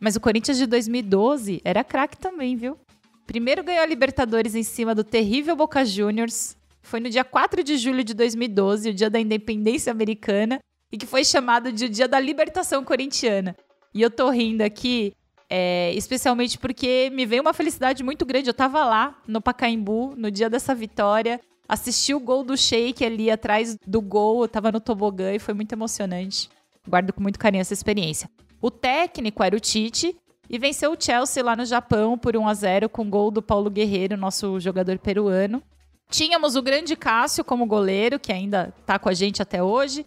Mas 0.00 0.16
o 0.16 0.20
Corinthians 0.20 0.56
de 0.56 0.66
2012 0.66 1.60
era 1.64 1.84
craque 1.84 2.16
também, 2.16 2.56
viu? 2.56 2.78
Primeiro 3.26 3.64
ganhou 3.64 3.82
a 3.82 3.86
Libertadores 3.86 4.54
em 4.54 4.62
cima 4.62 4.94
do 4.94 5.02
terrível 5.02 5.56
Boca 5.56 5.84
Juniors. 5.84 6.56
Foi 6.80 7.00
no 7.00 7.10
dia 7.10 7.24
4 7.24 7.64
de 7.64 7.76
julho 7.76 8.04
de 8.04 8.14
2012, 8.14 8.90
o 8.90 8.94
dia 8.94 9.10
da 9.10 9.18
independência 9.18 9.90
americana, 9.90 10.60
e 10.92 10.96
que 10.96 11.06
foi 11.06 11.24
chamado 11.24 11.72
de 11.72 11.86
o 11.86 11.88
dia 11.88 12.06
da 12.06 12.20
libertação 12.20 12.84
corintiana. 12.84 13.56
E 13.92 14.00
eu 14.00 14.10
tô 14.10 14.30
rindo 14.30 14.62
aqui 14.62 15.12
é, 15.50 15.92
especialmente 15.94 16.58
porque 16.58 17.10
me 17.12 17.26
veio 17.26 17.42
uma 17.42 17.52
felicidade 17.52 18.04
muito 18.04 18.24
grande. 18.24 18.48
Eu 18.48 18.54
tava 18.54 18.84
lá 18.84 19.18
no 19.26 19.40
Pacaembu, 19.40 20.14
no 20.16 20.30
dia 20.30 20.48
dessa 20.48 20.74
vitória, 20.74 21.40
assisti 21.68 22.14
o 22.14 22.20
gol 22.20 22.44
do 22.44 22.56
Sheik 22.56 23.04
ali 23.04 23.30
atrás 23.30 23.76
do 23.86 24.00
gol, 24.00 24.42
eu 24.42 24.48
tava 24.48 24.70
no 24.70 24.80
tobogã 24.80 25.32
e 25.32 25.38
foi 25.38 25.54
muito 25.54 25.72
emocionante. 25.72 26.48
Guardo 26.88 27.12
com 27.12 27.20
muito 27.20 27.38
carinho 27.38 27.60
essa 27.60 27.74
experiência. 27.74 28.30
O 28.60 28.70
técnico 28.70 29.42
era 29.42 29.56
o 29.56 29.60
Tite 29.60 30.16
e 30.48 30.58
venceu 30.58 30.92
o 30.92 30.96
Chelsea 30.98 31.42
lá 31.42 31.56
no 31.56 31.64
Japão 31.64 32.16
por 32.16 32.36
1 32.36 32.48
a 32.48 32.54
0 32.54 32.88
com 32.88 33.08
gol 33.08 33.30
do 33.30 33.42
Paulo 33.42 33.70
Guerreiro, 33.70 34.16
nosso 34.16 34.58
jogador 34.60 34.98
peruano. 34.98 35.62
Tínhamos 36.08 36.54
o 36.54 36.62
grande 36.62 36.94
Cássio 36.94 37.44
como 37.44 37.66
goleiro, 37.66 38.18
que 38.18 38.32
ainda 38.32 38.72
tá 38.84 38.98
com 38.98 39.08
a 39.08 39.14
gente 39.14 39.42
até 39.42 39.62
hoje. 39.62 40.06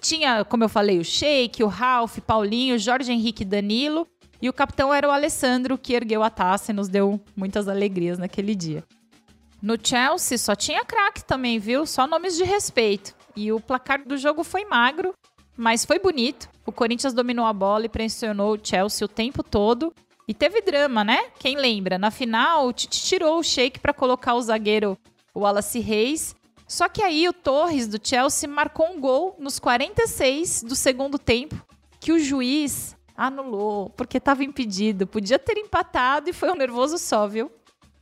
Tinha, 0.00 0.44
como 0.44 0.64
eu 0.64 0.68
falei, 0.68 0.98
o 0.98 1.04
Sheik, 1.04 1.62
o 1.62 1.66
Ralph, 1.66 2.18
Paulinho, 2.20 2.78
Jorge 2.78 3.12
Henrique 3.12 3.44
Danilo 3.44 4.06
e 4.40 4.48
o 4.48 4.52
capitão 4.52 4.94
era 4.94 5.06
o 5.06 5.10
Alessandro, 5.10 5.76
que 5.76 5.92
ergueu 5.92 6.22
a 6.22 6.30
taça 6.30 6.72
e 6.72 6.74
nos 6.74 6.88
deu 6.88 7.20
muitas 7.36 7.68
alegrias 7.68 8.18
naquele 8.18 8.54
dia. 8.54 8.82
No 9.60 9.76
Chelsea 9.80 10.38
só 10.38 10.54
tinha 10.54 10.84
craque 10.84 11.22
também, 11.22 11.58
viu? 11.58 11.84
Só 11.84 12.06
nomes 12.06 12.36
de 12.36 12.44
respeito. 12.44 13.14
E 13.36 13.52
o 13.52 13.60
placar 13.60 14.02
do 14.06 14.16
jogo 14.16 14.42
foi 14.42 14.64
magro, 14.64 15.12
mas 15.60 15.84
foi 15.84 15.98
bonito. 15.98 16.48
O 16.64 16.72
Corinthians 16.72 17.12
dominou 17.12 17.44
a 17.44 17.52
bola 17.52 17.84
e 17.84 17.88
pressionou 17.88 18.54
o 18.54 18.58
Chelsea 18.60 19.04
o 19.04 19.08
tempo 19.08 19.42
todo. 19.42 19.92
E 20.26 20.32
teve 20.32 20.62
drama, 20.62 21.04
né? 21.04 21.26
Quem 21.38 21.54
lembra? 21.54 21.98
Na 21.98 22.10
final, 22.10 22.66
o 22.66 22.72
Tite 22.72 23.02
tirou 23.02 23.38
o 23.38 23.42
Sheik 23.42 23.78
para 23.78 23.92
colocar 23.92 24.34
o 24.34 24.40
zagueiro 24.40 24.96
Wallace 25.36 25.78
Reis. 25.78 26.34
Só 26.66 26.88
que 26.88 27.02
aí 27.02 27.28
o 27.28 27.32
Torres 27.34 27.86
do 27.86 28.00
Chelsea 28.02 28.48
marcou 28.48 28.86
um 28.90 28.98
gol 28.98 29.36
nos 29.38 29.58
46 29.58 30.62
do 30.62 30.74
segundo 30.74 31.18
tempo 31.18 31.62
que 32.00 32.10
o 32.10 32.18
juiz 32.18 32.96
anulou, 33.14 33.90
porque 33.90 34.16
estava 34.16 34.42
impedido. 34.42 35.06
Podia 35.06 35.38
ter 35.38 35.58
empatado 35.58 36.30
e 36.30 36.32
foi 36.32 36.50
um 36.50 36.56
nervoso 36.56 36.96
só, 36.96 37.28
viu? 37.28 37.52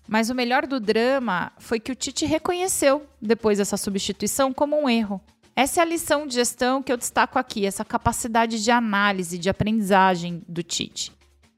Mas 0.07 0.31
o 0.31 0.35
melhor 0.35 0.65
do 0.65 0.79
drama 0.79 1.51
foi 1.59 1.81
que 1.81 1.91
o 1.91 1.97
Tite 1.97 2.25
reconheceu, 2.25 3.05
depois 3.21 3.59
dessa 3.59 3.77
substituição, 3.77 4.55
como 4.55 4.81
um 4.81 4.89
erro. 4.89 5.21
Essa 5.59 5.81
é 5.81 5.83
a 5.83 5.87
lição 5.87 6.25
de 6.25 6.35
gestão 6.35 6.81
que 6.81 6.93
eu 6.93 6.97
destaco 6.97 7.37
aqui, 7.37 7.67
essa 7.67 7.85
capacidade 7.85 8.63
de 8.63 8.71
análise, 8.71 9.37
de 9.37 9.51
aprendizagem 9.51 10.41
do 10.47 10.63
Tite. 10.63 11.11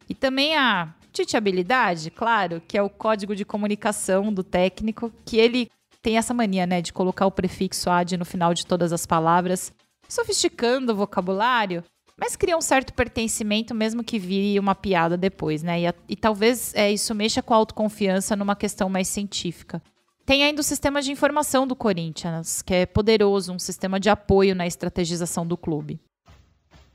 E 0.08 0.14
também 0.14 0.56
a 0.56 0.94
Tite-habilidade, 1.12 2.10
claro, 2.10 2.62
que 2.66 2.78
é 2.78 2.82
o 2.82 2.88
código 2.88 3.36
de 3.36 3.44
comunicação 3.44 4.32
do 4.32 4.42
técnico, 4.42 5.12
que 5.22 5.36
ele 5.36 5.70
tem 6.00 6.16
essa 6.16 6.32
mania, 6.32 6.66
né, 6.66 6.80
de 6.80 6.94
colocar 6.94 7.26
o 7.26 7.30
prefixo 7.30 7.90
ad 7.90 8.16
no 8.16 8.24
final 8.24 8.54
de 8.54 8.64
todas 8.64 8.90
as 8.90 9.04
palavras, 9.04 9.70
sofisticando 10.08 10.92
o 10.94 10.96
vocabulário, 10.96 11.84
mas 12.16 12.36
cria 12.36 12.56
um 12.56 12.62
certo 12.62 12.94
pertencimento, 12.94 13.74
mesmo 13.74 14.02
que 14.02 14.18
vire 14.18 14.58
uma 14.58 14.74
piada 14.74 15.14
depois, 15.14 15.62
né? 15.62 15.78
E, 15.78 15.94
e 16.08 16.16
talvez 16.16 16.74
é, 16.74 16.90
isso 16.90 17.14
mexa 17.14 17.42
com 17.42 17.52
a 17.52 17.58
autoconfiança 17.58 18.34
numa 18.34 18.56
questão 18.56 18.88
mais 18.88 19.08
científica. 19.08 19.82
Tem 20.30 20.44
ainda 20.44 20.60
o 20.60 20.62
sistema 20.62 21.02
de 21.02 21.10
informação 21.10 21.66
do 21.66 21.74
Corinthians, 21.74 22.62
que 22.62 22.72
é 22.72 22.86
poderoso, 22.86 23.52
um 23.52 23.58
sistema 23.58 23.98
de 23.98 24.08
apoio 24.08 24.54
na 24.54 24.64
estrategização 24.64 25.44
do 25.44 25.56
clube. 25.56 26.00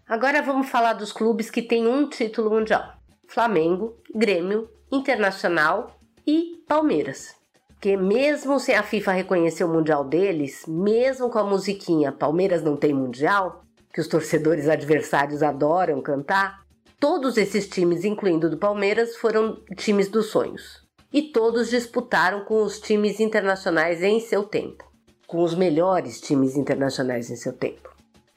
Agora 0.08 0.42
vamos 0.42 0.70
falar 0.70 0.94
dos 0.94 1.12
clubes 1.12 1.50
que 1.50 1.62
têm 1.62 1.86
um 1.86 2.08
título 2.08 2.50
mundial: 2.50 2.94
Flamengo, 3.28 3.98
Grêmio, 4.16 4.70
Internacional 4.90 6.00
e 6.26 6.64
Palmeiras. 6.66 7.36
Porque 7.68 7.98
mesmo 7.98 8.58
sem 8.58 8.74
a 8.74 8.84
FIFA 8.84 9.12
reconhecer 9.12 9.66
o 9.66 9.70
mundial 9.70 10.06
deles, 10.06 10.64
mesmo 10.66 11.30
com 11.30 11.38
a 11.38 11.44
musiquinha 11.44 12.14
Palmeiras 12.14 12.64
não 12.64 12.78
tem 12.78 12.94
mundial, 12.94 13.66
que 13.94 14.00
os 14.00 14.08
torcedores 14.08 14.70
adversários 14.70 15.44
adoram 15.44 16.02
cantar, 16.02 16.62
todos 17.02 17.36
esses 17.36 17.68
times, 17.68 18.06
incluindo 18.06 18.48
o 18.48 18.50
do 18.50 18.58
Palmeiras, 18.58 19.18
foram 19.18 19.62
times 19.76 20.08
dos 20.08 20.28
sonhos. 20.28 20.85
E 21.16 21.22
todos 21.22 21.70
disputaram 21.70 22.44
com 22.44 22.62
os 22.62 22.78
times 22.78 23.22
internacionais 23.22 24.04
em 24.04 24.20
seu 24.20 24.44
tempo, 24.44 24.84
com 25.26 25.42
os 25.42 25.56
melhores 25.56 26.20
times 26.20 26.58
internacionais 26.58 27.32
em 27.32 27.38
seu 27.38 27.54
tempo. 27.54 27.90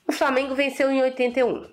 O 0.07 0.13
Flamengo 0.13 0.55
venceu 0.55 0.89
em 0.89 1.03
81. 1.03 1.67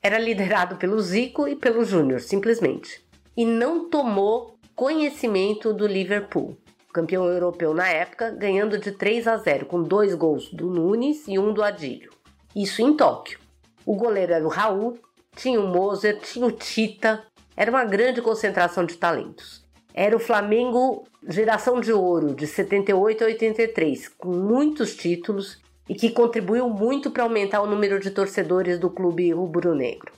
Era 0.00 0.16
liderado 0.16 0.76
pelo 0.76 1.00
Zico 1.00 1.48
e 1.48 1.56
pelo 1.56 1.84
Júnior, 1.84 2.20
simplesmente. 2.20 3.04
E 3.36 3.44
não 3.44 3.90
tomou 3.90 4.56
conhecimento 4.76 5.74
do 5.74 5.88
Liverpool, 5.88 6.56
campeão 6.92 7.24
europeu 7.24 7.74
na 7.74 7.88
época, 7.88 8.30
ganhando 8.30 8.78
de 8.78 8.92
3 8.92 9.26
a 9.26 9.36
0, 9.36 9.66
com 9.66 9.82
dois 9.82 10.14
gols 10.14 10.52
do 10.52 10.70
Nunes 10.70 11.26
e 11.26 11.36
um 11.36 11.52
do 11.52 11.64
Adílio. 11.64 12.12
Isso 12.54 12.80
em 12.80 12.96
Tóquio. 12.96 13.40
O 13.84 13.96
goleiro 13.96 14.32
era 14.32 14.46
o 14.46 14.48
Raul, 14.48 15.00
tinha 15.34 15.60
o 15.60 15.66
Moser, 15.66 16.20
tinha 16.20 16.46
o 16.46 16.52
Tita. 16.52 17.24
Era 17.56 17.72
uma 17.72 17.84
grande 17.84 18.22
concentração 18.22 18.86
de 18.86 18.96
talentos. 18.96 19.63
Era 19.96 20.16
o 20.16 20.18
Flamengo 20.18 21.04
geração 21.28 21.80
de 21.80 21.92
ouro, 21.92 22.34
de 22.34 22.48
78 22.48 23.22
a 23.22 23.26
83, 23.28 24.08
com 24.08 24.28
muitos 24.28 24.96
títulos 24.96 25.62
e 25.88 25.94
que 25.94 26.10
contribuiu 26.10 26.68
muito 26.68 27.12
para 27.12 27.22
aumentar 27.22 27.62
o 27.62 27.66
número 27.66 28.00
de 28.00 28.10
torcedores 28.10 28.76
do 28.78 28.90
clube 28.90 29.30
rubro-negro. 29.32 30.12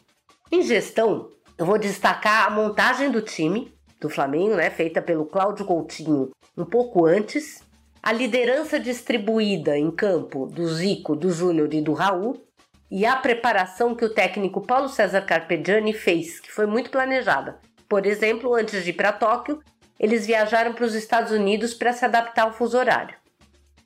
Em 0.51 0.63
gestão, 0.63 1.29
eu 1.59 1.67
vou 1.67 1.79
destacar 1.79 2.47
a 2.47 2.51
montagem 2.51 3.11
do 3.11 3.21
time 3.21 3.71
do 4.01 4.09
Flamengo, 4.09 4.57
né, 4.57 4.71
feita 4.71 5.03
pelo 5.03 5.27
Cláudio 5.27 5.67
Coutinho 5.67 6.31
um 6.57 6.65
pouco 6.65 7.05
antes, 7.05 7.63
a 8.03 8.13
liderança 8.13 8.81
distribuída 8.81 9.77
em 9.77 9.91
campo 9.91 10.47
do 10.47 10.67
Zico, 10.69 11.15
do 11.15 11.31
Júnior 11.31 11.75
e 11.75 11.83
do 11.83 11.93
Raul, 11.93 12.43
e 12.91 13.05
a 13.05 13.17
preparação 13.17 13.95
que 13.95 14.05
o 14.05 14.15
técnico 14.15 14.61
Paulo 14.63 14.89
César 14.89 15.23
Carpegiani 15.23 15.93
fez, 15.93 16.41
que 16.41 16.51
foi 16.51 16.65
muito 16.67 16.89
planejada. 16.89 17.59
Por 17.89 18.07
exemplo, 18.07 18.55
antes 18.55 18.85
de 18.85 18.91
ir 18.91 18.95
para 18.95 19.13
Tóquio, 19.13 19.63
eles 19.99 20.27
viajaram 20.27 20.73
para 20.73 20.85
os 20.85 20.95
Estados 20.95 21.33
Unidos 21.33 21.75
para 21.75 21.93
se 21.93 22.05
adaptar 22.05 22.43
ao 22.43 22.53
fuso 22.53 22.77
horário. 22.77 23.17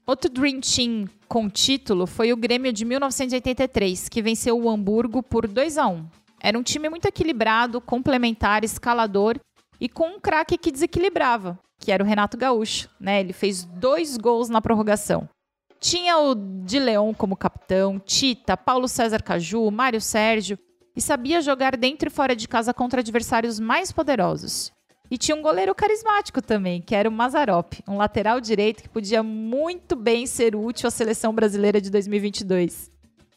Outro 0.06 0.30
Dream 0.30 0.60
Team 0.60 1.04
com 1.28 1.48
título 1.48 2.06
foi 2.06 2.32
o 2.32 2.36
Grêmio 2.36 2.72
de 2.72 2.84
1983, 2.84 4.08
que 4.08 4.20
venceu 4.20 4.60
o 4.60 4.68
Hamburgo 4.68 5.22
por 5.22 5.46
2 5.46 5.78
a 5.78 5.86
1. 5.86 6.06
Era 6.42 6.58
um 6.58 6.62
time 6.62 6.88
muito 6.88 7.06
equilibrado, 7.06 7.80
complementar, 7.80 8.64
escalador 8.64 9.38
e 9.80 9.88
com 9.88 10.08
um 10.08 10.20
craque 10.20 10.58
que 10.58 10.72
desequilibrava, 10.72 11.58
que 11.78 11.92
era 11.92 12.02
o 12.02 12.06
Renato 12.06 12.36
Gaúcho, 12.36 12.88
né? 12.98 13.20
Ele 13.20 13.32
fez 13.32 13.64
dois 13.64 14.16
gols 14.16 14.48
na 14.48 14.60
prorrogação. 14.60 15.28
Tinha 15.78 16.18
o 16.18 16.34
de 16.34 16.78
Leon 16.78 17.14
como 17.14 17.36
capitão, 17.36 17.98
Tita, 17.98 18.56
Paulo 18.56 18.88
César 18.88 19.22
Caju, 19.22 19.70
Mário 19.70 20.00
Sérgio, 20.00 20.58
e 20.94 21.00
sabia 21.00 21.40
jogar 21.40 21.76
dentro 21.76 22.08
e 22.08 22.12
fora 22.12 22.34
de 22.34 22.48
casa 22.48 22.74
contra 22.74 23.00
adversários 23.00 23.58
mais 23.60 23.92
poderosos. 23.92 24.72
E 25.10 25.18
tinha 25.18 25.36
um 25.36 25.42
goleiro 25.42 25.74
carismático 25.74 26.40
também, 26.40 26.80
que 26.80 26.94
era 26.94 27.08
o 27.08 27.12
Mazarop, 27.12 27.74
um 27.88 27.96
lateral 27.96 28.40
direito 28.40 28.82
que 28.82 28.88
podia 28.88 29.22
muito 29.22 29.96
bem 29.96 30.26
ser 30.26 30.54
útil 30.54 30.86
à 30.86 30.90
seleção 30.90 31.34
brasileira 31.34 31.80
de 31.80 31.90
2022. 31.90 32.90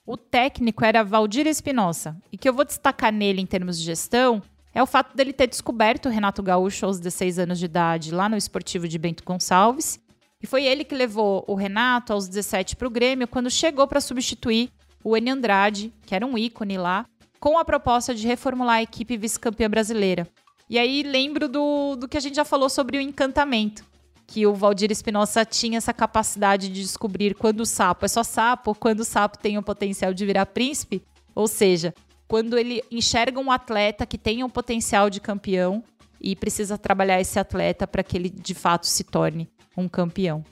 O 0.06 0.16
técnico 0.16 0.86
era 0.86 1.04
Valdir 1.04 1.48
Espinosa, 1.48 2.16
e 2.32 2.38
que 2.38 2.48
eu 2.48 2.54
vou 2.54 2.66
destacar 2.66 3.12
nele 3.12 3.42
em 3.42 3.46
termos 3.46 3.80
de 3.80 3.86
gestão 3.86 4.42
é 4.76 4.82
o 4.82 4.88
fato 4.88 5.16
dele 5.16 5.32
ter 5.32 5.48
descoberto 5.48 6.08
o 6.08 6.12
Renato 6.12 6.42
Gaúcho 6.42 6.86
aos 6.86 7.00
16 7.00 7.40
anos 7.40 7.60
de 7.60 7.66
idade 7.66 8.12
lá 8.12 8.28
no 8.28 8.36
Esportivo 8.36 8.88
de 8.88 8.98
Bento 8.98 9.24
Gonçalves. 9.24 10.00
E 10.42 10.48
foi 10.48 10.66
ele 10.66 10.84
que 10.84 10.96
levou 10.96 11.46
o 11.48 11.54
Renato 11.54 12.12
aos 12.12 12.28
17 12.28 12.76
para 12.76 12.88
o 12.88 12.92
Grêmio 12.92 13.28
quando 13.28 13.52
chegou 13.52 13.88
para 13.88 14.02
substituir 14.02 14.72
o 15.04 15.16
Eni 15.16 15.30
Andrade, 15.30 15.94
que 16.06 16.16
era 16.16 16.26
um 16.26 16.38
ícone 16.38 16.78
lá, 16.78 17.06
com 17.44 17.58
a 17.58 17.66
proposta 17.66 18.16
de 18.16 18.26
reformular 18.26 18.78
a 18.78 18.84
equipe 18.84 19.18
vice-campeã 19.18 19.70
brasileira. 19.70 20.26
E 20.70 20.80
aí 20.80 21.04
lembro 21.04 21.50
do, 21.50 21.98
do 21.98 22.08
que 22.08 22.16
a 22.16 22.20
gente 22.22 22.38
já 22.38 22.46
falou 22.46 22.70
sobre 22.70 22.98
o 22.98 23.02
encantamento, 23.02 23.84
que 24.26 24.48
o 24.48 24.54
Valdir 24.54 24.90
Espinosa 24.94 25.44
tinha 25.44 25.78
essa 25.78 25.94
capacidade 25.94 26.70
de 26.70 26.82
descobrir 26.82 27.36
quando 27.36 27.60
o 27.60 27.66
sapo 27.66 28.06
é 28.06 28.08
só 28.08 28.24
sapo 28.24 28.74
quando 28.74 29.02
o 29.02 29.04
sapo 29.04 29.38
tem 29.38 29.58
o 29.58 29.62
potencial 29.62 30.14
de 30.14 30.26
virar 30.26 30.46
príncipe. 30.46 31.04
Ou 31.36 31.46
seja, 31.46 31.94
quando 32.30 32.58
ele 32.58 32.82
enxerga 32.90 33.42
um 33.42 33.52
atleta 33.52 34.06
que 34.06 34.18
tem 34.18 34.42
o 34.42 34.48
potencial 34.48 35.10
de 35.10 35.20
campeão 35.20 35.84
e 36.22 36.38
precisa 36.38 36.78
trabalhar 36.78 37.20
esse 37.20 37.38
atleta 37.38 37.86
para 37.86 38.04
que 38.04 38.16
ele 38.16 38.30
de 38.30 38.54
fato 38.54 38.88
se 38.88 39.04
torne 39.04 39.50
um 39.76 39.90
campeão. 39.90 40.46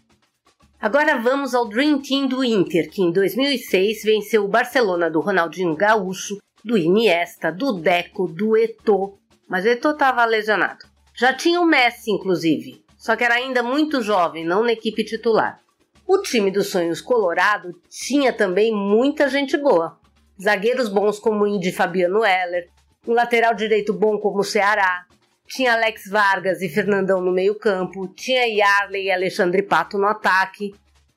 Agora 0.77 1.17
vamos 1.21 1.55
ao 1.55 1.69
Dream 1.69 2.01
Team 2.01 2.27
do 2.27 2.43
Inter, 2.43 2.89
que 2.89 3.01
em 3.01 3.13
2006 3.13 4.03
venceu 4.03 4.43
o 4.43 4.49
Barcelona 4.49 5.09
do 5.09 5.21
Ronaldinho 5.21 5.73
Gaúcho, 5.73 6.37
do 6.63 6.77
Iniesta, 6.77 7.51
do 7.51 7.73
Deco, 7.73 8.27
do 8.27 8.55
Eto'o, 8.55 9.17
mas 9.47 9.65
o 9.65 9.69
estava 9.69 10.25
lesionado. 10.25 10.85
Já 11.15 11.33
tinha 11.33 11.59
o 11.59 11.65
Messi, 11.65 12.11
inclusive, 12.11 12.83
só 12.97 13.15
que 13.15 13.23
era 13.23 13.35
ainda 13.35 13.61
muito 13.61 14.01
jovem, 14.01 14.45
não 14.45 14.63
na 14.63 14.73
equipe 14.73 15.03
titular. 15.03 15.59
O 16.07 16.19
time 16.21 16.51
dos 16.51 16.67
sonhos 16.67 17.01
colorado 17.01 17.73
tinha 17.89 18.33
também 18.33 18.71
muita 18.73 19.29
gente 19.29 19.57
boa. 19.57 19.97
Zagueiros 20.41 20.89
bons 20.89 21.19
como 21.19 21.43
o 21.43 21.47
Indy 21.47 21.71
Fabiano 21.71 22.23
Heller, 22.23 22.69
um 23.07 23.13
lateral 23.13 23.53
direito 23.53 23.93
bom 23.93 24.17
como 24.17 24.39
o 24.39 24.43
Ceará, 24.43 25.05
tinha 25.47 25.73
Alex 25.73 26.09
Vargas 26.09 26.61
e 26.61 26.69
Fernandão 26.69 27.21
no 27.21 27.31
meio-campo, 27.31 28.07
tinha 28.07 28.47
Yarley 28.47 29.07
e 29.07 29.11
Alexandre 29.11 29.61
Pato 29.61 29.97
no 29.97 30.07
ataque, 30.07 30.73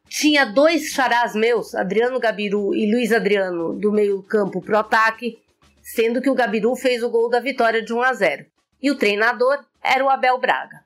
tinha 0.09 0.45
dois 0.45 0.90
charás 0.90 1.35
meus, 1.35 1.75
Adriano 1.75 2.21
Gabiru 2.21 2.75
e 2.75 2.90
Luiz 2.90 3.12
Adriano, 3.12 3.75
do 3.75 3.90
meio-campo 3.90 4.61
pro 4.61 4.79
ataque, 4.79 5.38
sendo 5.83 6.21
que 6.21 6.31
o 6.31 6.35
Gabiru 6.35 6.75
fez 6.77 7.03
o 7.03 7.11
gol 7.11 7.29
da 7.29 7.40
vitória 7.40 7.83
de 7.83 7.93
1 7.93 8.03
a 8.03 8.12
0. 8.12 8.47
E 8.83 8.90
o 8.90 8.97
treinador 8.97 9.64
era 9.83 10.05
o 10.05 10.11
Abel 10.11 10.38
Braga. 10.38 10.85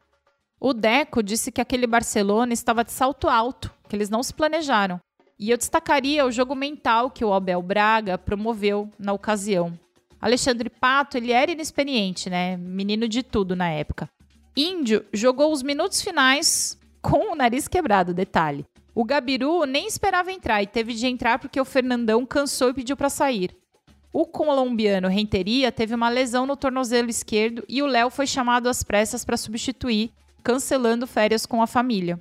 O 0.61 0.73
Deco 0.73 1.23
disse 1.23 1.53
que 1.53 1.61
aquele 1.61 1.87
Barcelona 1.87 2.53
estava 2.53 2.85
de 2.85 2.93
salto 2.93 3.29
alto, 3.29 3.73
que 3.89 3.95
eles 3.95 4.11
não 4.11 4.23
se 4.23 4.35
planejaram. 4.35 5.01
E 5.39 5.51
eu 5.51 5.57
destacaria 5.57 6.27
o 6.27 6.33
jogo 6.33 6.55
mental 6.55 7.11
que 7.11 7.25
o 7.25 7.33
Abel 7.33 7.63
Braga 7.63 8.19
promoveu 8.19 8.91
na 8.99 9.13
ocasião. 9.13 9.79
Alexandre 10.21 10.69
Pato, 10.69 11.17
ele 11.17 11.31
era 11.31 11.53
inexperiente, 11.53 12.29
né? 12.29 12.57
Menino 12.57 13.07
de 13.07 13.23
tudo 13.23 13.55
na 13.55 13.71
época. 13.71 14.09
Índio 14.57 15.05
jogou 15.13 15.53
os 15.53 15.63
minutos 15.63 16.03
finais 16.03 16.77
com 17.01 17.33
o 17.33 17.37
nariz 17.37 17.69
quebrado, 17.69 18.13
detalhe. 18.13 18.67
O 18.99 19.05
Gabiru 19.05 19.65
nem 19.65 19.87
esperava 19.87 20.33
entrar 20.33 20.61
e 20.61 20.67
teve 20.67 20.93
de 20.93 21.07
entrar 21.07 21.39
porque 21.39 21.61
o 21.61 21.65
Fernandão 21.65 22.27
cansou 22.27 22.71
e 22.71 22.75
pediu 22.75 22.97
para 22.97 23.09
sair. 23.09 23.57
O 24.13 24.27
colombiano 24.27 25.07
Renteria 25.07 25.71
teve 25.71 25.95
uma 25.95 26.09
lesão 26.09 26.45
no 26.45 26.57
tornozelo 26.57 27.09
esquerdo 27.09 27.63
e 27.69 27.81
o 27.81 27.87
Léo 27.87 28.11
foi 28.11 28.27
chamado 28.27 28.69
às 28.69 28.83
pressas 28.83 29.25
para 29.25 29.37
substituir, 29.37 30.11
cancelando 30.43 31.07
férias 31.07 31.47
com 31.47 31.63
a 31.63 31.67
família. 31.69 32.21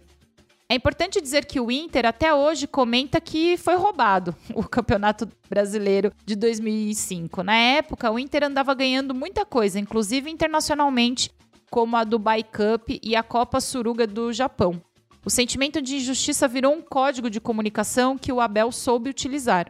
É 0.70 0.76
importante 0.76 1.20
dizer 1.20 1.46
que 1.46 1.60
o 1.60 1.72
Inter 1.72 2.06
até 2.06 2.32
hoje 2.32 2.68
comenta 2.68 3.20
que 3.20 3.58
foi 3.58 3.74
roubado 3.74 4.36
o 4.54 4.62
Campeonato 4.62 5.28
Brasileiro 5.50 6.14
de 6.28 6.36
2005. 6.36 7.42
Na 7.42 7.56
época, 7.56 8.12
o 8.12 8.20
Inter 8.20 8.44
andava 8.44 8.76
ganhando 8.76 9.16
muita 9.16 9.44
coisa, 9.44 9.80
inclusive 9.80 10.30
internacionalmente, 10.30 11.32
como 11.72 11.98
a 11.98 12.04
Dubai 12.04 12.44
Cup 12.44 13.00
e 13.02 13.16
a 13.16 13.24
Copa 13.24 13.60
Suruga 13.60 14.06
do 14.06 14.32
Japão. 14.32 14.80
O 15.28 15.30
sentimento 15.30 15.82
de 15.82 15.98
injustiça 15.98 16.48
virou 16.48 16.74
um 16.74 16.82
código 16.82 17.30
de 17.30 17.42
comunicação 17.42 18.18
que 18.18 18.32
o 18.32 18.40
Abel 18.40 18.72
soube 18.72 19.10
utilizar. 19.10 19.68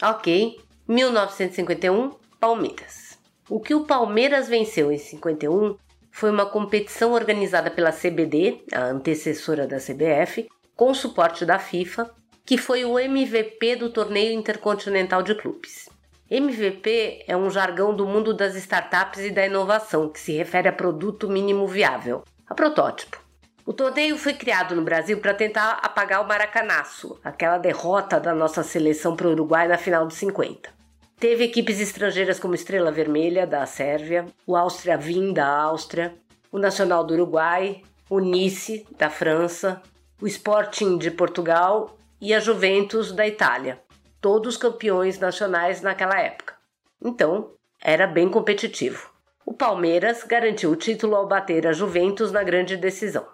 Ok. 0.00 0.56
1951, 0.86 2.12
Palmeiras. 2.38 3.18
O 3.50 3.58
que 3.58 3.74
o 3.74 3.82
Palmeiras 3.84 4.48
venceu 4.48 4.92
em 4.92 4.98
51 4.98 5.76
foi 6.12 6.30
uma 6.30 6.46
competição 6.46 7.10
organizada 7.10 7.72
pela 7.72 7.90
CBD, 7.90 8.62
a 8.72 8.84
antecessora 8.84 9.66
da 9.66 9.78
CBF, 9.78 10.48
com 10.76 10.94
suporte 10.94 11.44
da 11.44 11.58
FIFA, 11.58 12.14
que 12.46 12.56
foi 12.56 12.84
o 12.84 12.96
MVP 13.00 13.74
do 13.74 13.90
Torneio 13.90 14.32
Intercontinental 14.32 15.24
de 15.24 15.34
Clubes. 15.34 15.88
MVP 16.30 17.24
é 17.26 17.36
um 17.36 17.50
jargão 17.50 17.96
do 17.96 18.06
mundo 18.06 18.32
das 18.32 18.54
startups 18.54 19.22
e 19.22 19.32
da 19.32 19.44
inovação, 19.44 20.08
que 20.08 20.20
se 20.20 20.30
refere 20.34 20.68
a 20.68 20.72
produto 20.72 21.28
mínimo 21.28 21.66
viável, 21.66 22.22
a 22.46 22.54
protótipo. 22.54 23.21
O 23.64 23.72
torneio 23.72 24.18
foi 24.18 24.34
criado 24.34 24.74
no 24.74 24.82
Brasil 24.82 25.18
para 25.20 25.32
tentar 25.32 25.78
apagar 25.82 26.20
o 26.20 26.26
maracanaço, 26.26 27.20
aquela 27.22 27.58
derrota 27.58 28.18
da 28.18 28.34
nossa 28.34 28.64
seleção 28.64 29.14
para 29.14 29.28
o 29.28 29.30
Uruguai 29.30 29.68
na 29.68 29.78
final 29.78 30.04
dos 30.04 30.16
50. 30.16 30.68
Teve 31.16 31.44
equipes 31.44 31.78
estrangeiras 31.78 32.40
como 32.40 32.56
Estrela 32.56 32.90
Vermelha, 32.90 33.46
da 33.46 33.64
Sérvia, 33.64 34.26
o 34.44 34.56
Áustria 34.56 34.96
Vim, 34.96 35.32
da 35.32 35.46
Áustria, 35.46 36.12
o 36.50 36.58
Nacional 36.58 37.04
do 37.04 37.14
Uruguai, 37.14 37.82
o 38.10 38.18
Nice, 38.18 38.84
da 38.98 39.08
França, 39.08 39.80
o 40.20 40.26
Sporting 40.26 40.98
de 40.98 41.12
Portugal 41.12 41.96
e 42.20 42.34
a 42.34 42.40
Juventus 42.40 43.12
da 43.12 43.24
Itália, 43.28 43.80
todos 44.20 44.56
campeões 44.56 45.20
nacionais 45.20 45.80
naquela 45.80 46.20
época. 46.20 46.54
Então, 47.00 47.52
era 47.80 48.08
bem 48.08 48.28
competitivo. 48.28 49.08
O 49.46 49.54
Palmeiras 49.54 50.24
garantiu 50.24 50.72
o 50.72 50.76
título 50.76 51.14
ao 51.14 51.28
bater 51.28 51.64
a 51.64 51.72
Juventus 51.72 52.32
na 52.32 52.42
grande 52.42 52.76
decisão. 52.76 53.24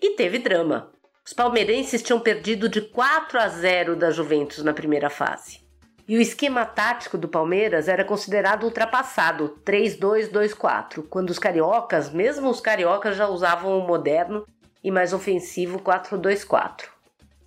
E 0.00 0.10
teve 0.10 0.38
drama. 0.38 0.90
Os 1.26 1.32
palmeirenses 1.32 2.02
tinham 2.02 2.20
perdido 2.20 2.68
de 2.68 2.80
4 2.80 3.38
a 3.38 3.48
0 3.48 3.96
da 3.96 4.10
Juventus 4.10 4.62
na 4.62 4.74
primeira 4.74 5.08
fase. 5.08 5.64
E 6.06 6.18
o 6.18 6.20
esquema 6.20 6.66
tático 6.66 7.16
do 7.16 7.26
Palmeiras 7.26 7.88
era 7.88 8.04
considerado 8.04 8.64
ultrapassado, 8.64 9.58
3-2-2-4, 9.64 11.06
quando 11.08 11.30
os 11.30 11.38
cariocas, 11.38 12.10
mesmo 12.10 12.50
os 12.50 12.60
cariocas, 12.60 13.16
já 13.16 13.26
usavam 13.26 13.78
o 13.78 13.86
moderno 13.86 14.46
e 14.82 14.90
mais 14.90 15.14
ofensivo 15.14 15.78
4-2-4. 15.78 16.88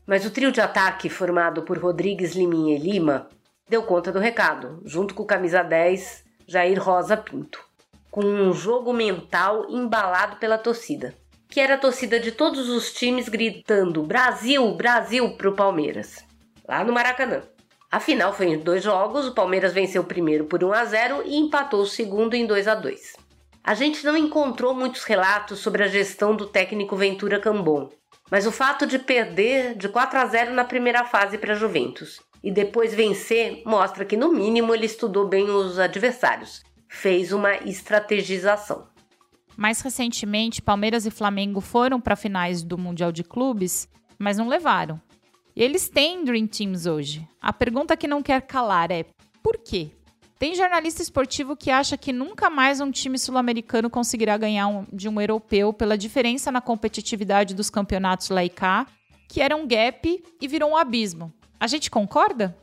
Mas 0.08 0.26
o 0.26 0.32
trio 0.32 0.52
de 0.52 0.60
ataque, 0.60 1.08
formado 1.08 1.62
por 1.62 1.78
Rodrigues, 1.78 2.34
Liminha 2.34 2.76
e 2.76 2.80
Lima, 2.80 3.30
deu 3.70 3.84
conta 3.84 4.12
do 4.12 4.18
recado, 4.18 4.82
junto 4.84 5.14
com 5.14 5.22
o 5.22 5.28
camisa 5.28 5.62
10, 5.62 6.24
Jair 6.48 6.82
Rosa 6.82 7.16
Pinto, 7.16 7.64
com 8.10 8.26
um 8.26 8.54
jogo 8.54 8.92
mental 8.92 9.70
embalado 9.70 10.38
pela 10.38 10.58
torcida, 10.58 11.14
que 11.50 11.60
era 11.60 11.76
a 11.76 11.78
torcida 11.78 12.20
de 12.20 12.32
todos 12.32 12.70
os 12.70 12.92
times 12.92 13.30
gritando 13.30 14.04
Brasil, 14.04 14.74
Brasil 14.74 15.30
para 15.38 15.50
o 15.50 15.56
Palmeiras, 15.56 16.24
lá 16.68 16.84
no 16.84 16.94
Maracanã. 16.94 17.42
A 17.90 18.00
final 18.00 18.34
foi 18.34 18.48
em 18.48 18.60
dois 18.60 18.84
jogos, 18.84 19.28
o 19.28 19.34
Palmeiras 19.34 19.74
venceu 19.74 20.02
o 20.02 20.06
primeiro 20.06 20.46
por 20.46 20.64
1 20.64 20.74
a 20.74 20.86
0 20.86 21.24
e 21.26 21.38
empatou 21.38 21.82
o 21.82 21.88
segundo 21.88 22.34
em 22.34 22.46
2 22.46 22.68
a 22.68 22.76
2. 22.76 23.16
A 23.64 23.74
gente 23.74 24.06
não 24.06 24.18
encontrou 24.18 24.74
muitos 24.74 25.04
relatos 25.04 25.60
sobre 25.60 25.84
a 25.84 25.88
gestão 25.88 26.36
do 26.36 26.46
técnico 26.46 26.96
Ventura 26.96 27.40
Cambon, 27.40 27.90
mas 28.30 28.46
o 28.46 28.52
fato 28.52 28.86
de 28.86 29.00
perder 29.00 29.76
de 29.76 29.88
4 29.88 30.20
a 30.20 30.26
0 30.26 30.54
na 30.54 30.66
primeira 30.66 31.06
fase 31.06 31.38
para 31.38 31.54
a 31.54 31.56
Juventus 31.56 32.20
e 32.44 32.52
depois 32.52 32.94
vencer 32.94 33.64
mostra 33.66 34.06
que 34.06 34.18
no 34.18 34.32
mínimo 34.32 34.74
ele 34.74 34.86
estudou 34.86 35.28
bem 35.28 35.50
os 35.50 35.80
adversários, 35.80 36.62
fez 36.90 37.32
uma 37.32 37.56
estrategização. 37.56 38.88
Mais 39.58 39.82
recentemente, 39.82 40.62
Palmeiras 40.62 41.08
e 41.08 41.12
Flamengo 41.12 41.60
foram 41.60 42.00
para 42.00 42.16
finais 42.16 42.62
do 42.62 42.78
Mundial 42.78 43.12
de 43.12 43.24
Clubes, 43.24 43.90
mas 44.20 44.38
não 44.38 44.48
levaram. 44.48 45.02
E 45.56 45.64
eles 45.64 45.90
têm 45.90 46.24
Dream 46.24 46.46
Teams 46.46 46.86
hoje. 46.86 47.28
A 47.42 47.52
pergunta 47.52 47.98
que 47.98 48.08
não 48.08 48.22
quer 48.22 48.42
calar 48.44 48.92
é: 48.92 49.04
por 49.42 49.58
quê? 49.58 49.90
Tem 50.38 50.54
jornalista 50.54 51.02
esportivo 51.02 51.56
que 51.56 51.72
acha 51.72 51.98
que 51.98 52.14
nunca 52.14 52.48
mais 52.48 52.80
um 52.80 52.92
time 52.92 53.18
sul-americano 53.18 53.90
conseguirá 53.90 54.38
ganhar 54.38 54.68
um, 54.68 54.86
de 54.94 55.10
um 55.10 55.20
europeu 55.20 55.74
pela 55.74 55.98
diferença 55.98 56.52
na 56.52 56.62
competitividade 56.62 57.56
dos 57.56 57.72
campeonatos 57.72 58.30
lá 58.30 58.46
e 58.46 58.50
cá, 58.50 58.86
que 59.28 59.42
era 59.42 59.56
um 59.56 59.68
gap 59.68 60.24
e 60.40 60.48
virou 60.48 60.70
um 60.70 60.78
abismo. 60.78 61.34
A 61.60 61.66
gente 61.66 61.90
concorda? 61.90 62.56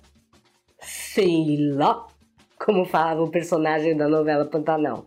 Sei 0.81 1.73
lá, 1.73 2.07
como 2.65 2.85
falava 2.85 3.25
o 3.25 3.31
personagem 3.31 3.97
da 3.97 4.07
novela 4.07 4.45
Pantanal. 4.45 5.05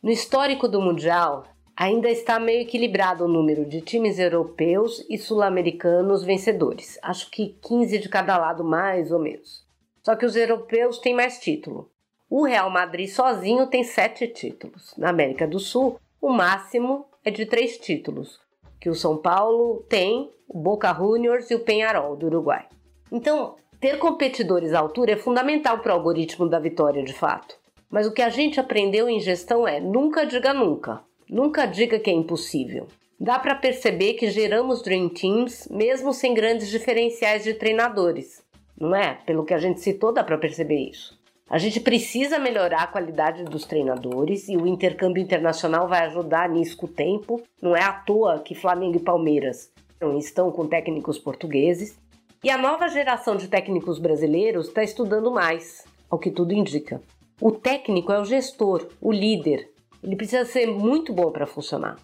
No 0.00 0.12
histórico 0.12 0.68
do 0.68 0.80
Mundial, 0.80 1.44
ainda 1.76 2.08
está 2.08 2.38
meio 2.38 2.60
equilibrado 2.60 3.24
o 3.24 3.28
número 3.28 3.64
de 3.64 3.80
times 3.80 4.20
europeus 4.20 5.04
e 5.10 5.18
sul-americanos 5.18 6.22
vencedores. 6.22 6.96
Acho 7.02 7.28
que 7.32 7.58
15 7.60 7.98
de 7.98 8.08
cada 8.08 8.38
lado, 8.38 8.62
mais 8.62 9.10
ou 9.10 9.18
menos. 9.18 9.66
Só 10.04 10.14
que 10.14 10.24
os 10.24 10.36
europeus 10.36 11.00
têm 11.00 11.14
mais 11.14 11.40
título. 11.40 11.90
O 12.30 12.44
Real 12.44 12.70
Madrid 12.70 13.08
sozinho 13.08 13.66
tem 13.66 13.82
sete 13.82 14.28
títulos. 14.28 14.94
Na 14.96 15.10
América 15.10 15.48
do 15.48 15.58
Sul, 15.58 15.98
o 16.22 16.30
máximo 16.30 17.06
é 17.24 17.30
de 17.32 17.44
três 17.44 17.76
títulos, 17.76 18.38
que 18.80 18.88
o 18.88 18.94
São 18.94 19.16
Paulo 19.16 19.84
tem, 19.88 20.30
o 20.46 20.56
Boca 20.60 20.94
Juniors 20.94 21.50
e 21.50 21.56
o 21.56 21.64
Penharol 21.64 22.14
do 22.14 22.26
Uruguai. 22.26 22.68
Então, 23.10 23.56
ter 23.80 23.98
competidores 23.98 24.72
à 24.74 24.78
altura 24.78 25.12
é 25.12 25.16
fundamental 25.16 25.80
para 25.80 25.92
o 25.92 25.96
algoritmo 25.96 26.48
da 26.48 26.60
vitória, 26.60 27.02
de 27.02 27.12
fato. 27.12 27.58
Mas 27.90 28.06
o 28.06 28.12
que 28.12 28.22
a 28.22 28.28
gente 28.28 28.60
aprendeu 28.60 29.08
em 29.08 29.18
gestão 29.18 29.66
é 29.66 29.80
nunca 29.80 30.26
diga 30.26 30.52
nunca. 30.52 31.00
Nunca 31.28 31.66
diga 31.66 31.98
que 31.98 32.10
é 32.10 32.12
impossível. 32.12 32.86
Dá 33.18 33.38
para 33.38 33.54
perceber 33.54 34.14
que 34.14 34.30
geramos 34.30 34.82
Dream 34.82 35.08
Teams 35.08 35.68
mesmo 35.70 36.12
sem 36.12 36.34
grandes 36.34 36.68
diferenciais 36.68 37.44
de 37.44 37.54
treinadores. 37.54 38.42
Não 38.78 38.94
é? 38.94 39.18
Pelo 39.26 39.44
que 39.44 39.52
a 39.52 39.58
gente 39.58 39.80
citou, 39.80 40.12
dá 40.12 40.22
para 40.22 40.38
perceber 40.38 40.78
isso. 40.88 41.18
A 41.50 41.56
gente 41.56 41.80
precisa 41.80 42.38
melhorar 42.38 42.82
a 42.82 42.86
qualidade 42.86 43.42
dos 43.44 43.64
treinadores 43.64 44.48
e 44.48 44.56
o 44.56 44.66
intercâmbio 44.66 45.22
internacional 45.22 45.88
vai 45.88 46.04
ajudar 46.06 46.48
nisso 46.48 46.76
com 46.76 46.86
o 46.86 46.90
tempo. 46.90 47.42
Não 47.60 47.74
é 47.74 47.82
à 47.82 47.92
toa 47.92 48.38
que 48.40 48.54
Flamengo 48.54 48.98
e 48.98 49.02
Palmeiras 49.02 49.72
estão 50.18 50.52
com 50.52 50.68
técnicos 50.68 51.18
portugueses. 51.18 51.98
E 52.44 52.50
a 52.50 52.58
nova 52.58 52.86
geração 52.88 53.34
de 53.34 53.48
técnicos 53.48 53.98
brasileiros 53.98 54.68
está 54.68 54.82
estudando 54.82 55.32
mais, 55.32 55.84
ao 56.08 56.18
que 56.18 56.30
tudo 56.30 56.52
indica. 56.52 57.02
O 57.40 57.52
técnico 57.52 58.12
é 58.12 58.20
o 58.20 58.24
gestor, 58.24 58.88
o 59.00 59.12
líder, 59.12 59.70
ele 60.02 60.16
precisa 60.16 60.44
ser 60.44 60.66
muito 60.66 61.12
bom 61.12 61.30
para 61.30 61.46
funcionar. 61.46 61.96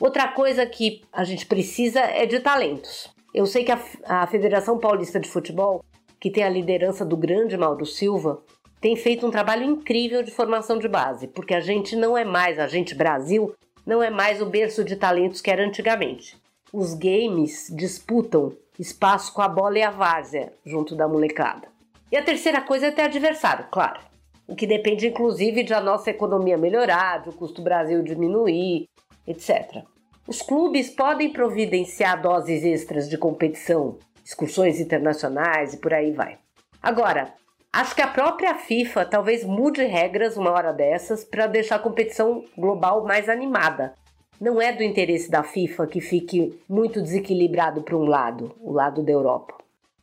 Outra 0.00 0.28
coisa 0.28 0.64
que 0.66 1.02
a 1.12 1.24
gente 1.24 1.46
precisa 1.46 2.00
é 2.00 2.26
de 2.26 2.40
talentos. 2.40 3.08
Eu 3.34 3.46
sei 3.46 3.64
que 3.64 3.70
a, 3.70 3.80
a 4.04 4.26
Federação 4.26 4.78
Paulista 4.78 5.20
de 5.20 5.28
Futebol, 5.28 5.84
que 6.18 6.30
tem 6.30 6.42
a 6.42 6.48
liderança 6.48 7.04
do 7.04 7.16
grande 7.16 7.56
Mauro 7.56 7.86
Silva, 7.86 8.42
tem 8.80 8.96
feito 8.96 9.26
um 9.26 9.30
trabalho 9.30 9.64
incrível 9.64 10.22
de 10.22 10.30
formação 10.30 10.78
de 10.78 10.88
base, 10.88 11.28
porque 11.28 11.54
a 11.54 11.60
gente 11.60 11.94
não 11.94 12.16
é 12.16 12.24
mais, 12.24 12.58
a 12.58 12.66
gente 12.66 12.94
Brasil, 12.94 13.54
não 13.86 14.02
é 14.02 14.10
mais 14.10 14.40
o 14.40 14.46
berço 14.46 14.82
de 14.82 14.96
talentos 14.96 15.40
que 15.40 15.50
era 15.50 15.64
antigamente. 15.64 16.36
Os 16.72 16.94
games 16.94 17.72
disputam 17.76 18.52
espaço 18.78 19.32
com 19.34 19.42
a 19.42 19.48
bola 19.48 19.78
e 19.78 19.82
a 19.82 19.90
várzea 19.90 20.52
junto 20.64 20.96
da 20.96 21.06
molecada. 21.06 21.68
E 22.10 22.16
a 22.16 22.22
terceira 22.24 22.60
coisa 22.60 22.86
é 22.86 22.90
ter 22.90 23.02
adversário, 23.02 23.66
claro 23.70 24.09
o 24.50 24.56
que 24.56 24.66
depende 24.66 25.06
inclusive 25.06 25.62
de 25.62 25.72
a 25.72 25.80
nossa 25.80 26.10
economia 26.10 26.58
melhorar, 26.58 27.22
de 27.22 27.28
o 27.28 27.32
custo 27.32 27.62
Brasil 27.62 28.02
diminuir, 28.02 28.88
etc. 29.24 29.84
Os 30.26 30.42
clubes 30.42 30.90
podem 30.90 31.32
providenciar 31.32 32.20
doses 32.20 32.64
extras 32.64 33.08
de 33.08 33.16
competição, 33.16 33.96
excursões 34.24 34.80
internacionais 34.80 35.74
e 35.74 35.76
por 35.76 35.94
aí 35.94 36.10
vai. 36.10 36.36
Agora, 36.82 37.32
acho 37.72 37.94
que 37.94 38.02
a 38.02 38.08
própria 38.08 38.56
FIFA 38.56 39.04
talvez 39.04 39.44
mude 39.44 39.84
regras 39.84 40.36
uma 40.36 40.50
hora 40.50 40.72
dessas 40.72 41.22
para 41.22 41.46
deixar 41.46 41.76
a 41.76 41.80
competição 41.80 42.44
global 42.58 43.04
mais 43.04 43.28
animada. 43.28 43.94
Não 44.40 44.60
é 44.60 44.72
do 44.72 44.82
interesse 44.82 45.30
da 45.30 45.44
FIFA 45.44 45.86
que 45.86 46.00
fique 46.00 46.60
muito 46.68 47.00
desequilibrado 47.00 47.82
para 47.82 47.96
um 47.96 48.04
lado, 48.04 48.52
o 48.60 48.72
lado 48.72 49.00
da 49.00 49.12
Europa. 49.12 49.58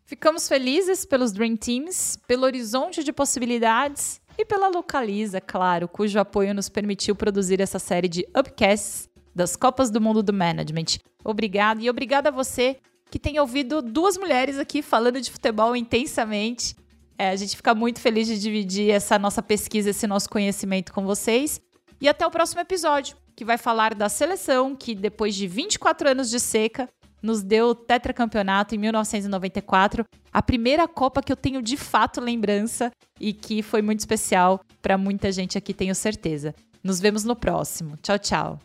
Ficamos 0.05 0.47
felizes 0.47 1.03
pelos 1.03 1.33
Dream 1.33 1.57
Teams, 1.57 2.17
pelo 2.25 2.45
horizonte 2.45 3.03
de 3.03 3.11
possibilidades 3.11 4.21
e 4.37 4.45
pela 4.45 4.67
Localiza, 4.67 5.41
claro, 5.41 5.87
cujo 5.87 6.19
apoio 6.19 6.53
nos 6.53 6.69
permitiu 6.69 7.15
produzir 7.15 7.59
essa 7.59 7.79
série 7.79 8.07
de 8.07 8.27
upcasts 8.37 9.09
das 9.33 9.55
Copas 9.55 9.89
do 9.89 9.99
Mundo 9.99 10.21
do 10.21 10.33
Management. 10.33 10.99
Obrigado 11.23 11.81
e 11.81 11.89
obrigada 11.89 12.29
a 12.29 12.31
você 12.31 12.77
que 13.09 13.19
tem 13.19 13.39
ouvido 13.39 13.81
duas 13.81 14.17
mulheres 14.17 14.57
aqui 14.57 14.81
falando 14.81 15.19
de 15.19 15.31
futebol 15.31 15.75
intensamente. 15.75 16.75
É, 17.17 17.29
a 17.29 17.35
gente 17.35 17.55
fica 17.55 17.73
muito 17.73 17.99
feliz 17.99 18.27
de 18.27 18.39
dividir 18.39 18.91
essa 18.91 19.17
nossa 19.17 19.41
pesquisa, 19.41 19.89
esse 19.89 20.05
nosso 20.05 20.29
conhecimento 20.29 20.93
com 20.93 21.05
vocês. 21.05 21.59
E 21.99 22.07
até 22.07 22.27
o 22.27 22.31
próximo 22.31 22.61
episódio, 22.61 23.17
que 23.35 23.43
vai 23.43 23.57
falar 23.57 23.95
da 23.95 24.07
seleção 24.07 24.75
que, 24.75 24.93
depois 24.93 25.33
de 25.33 25.47
24 25.47 26.09
anos 26.09 26.29
de 26.29 26.39
seca, 26.39 26.87
nos 27.27 27.43
deu 27.43 27.67
o 27.67 27.75
tetracampeonato 27.75 28.73
em 28.73 28.77
1994, 28.77 30.05
a 30.31 30.41
primeira 30.41 30.87
Copa 30.87 31.21
que 31.21 31.29
eu 31.29 31.35
tenho 31.35 31.61
de 31.61 31.75
fato 31.75 32.21
lembrança 32.21 32.89
e 33.19 33.33
que 33.33 33.61
foi 33.61 33.81
muito 33.81 33.99
especial 33.99 34.61
para 34.81 34.97
muita 34.97 35.29
gente 35.29 35.57
aqui, 35.57 35.73
tenho 35.73 35.93
certeza. 35.93 36.55
Nos 36.81 37.01
vemos 37.01 37.25
no 37.25 37.35
próximo. 37.35 37.97
Tchau, 37.97 38.17
tchau. 38.17 38.59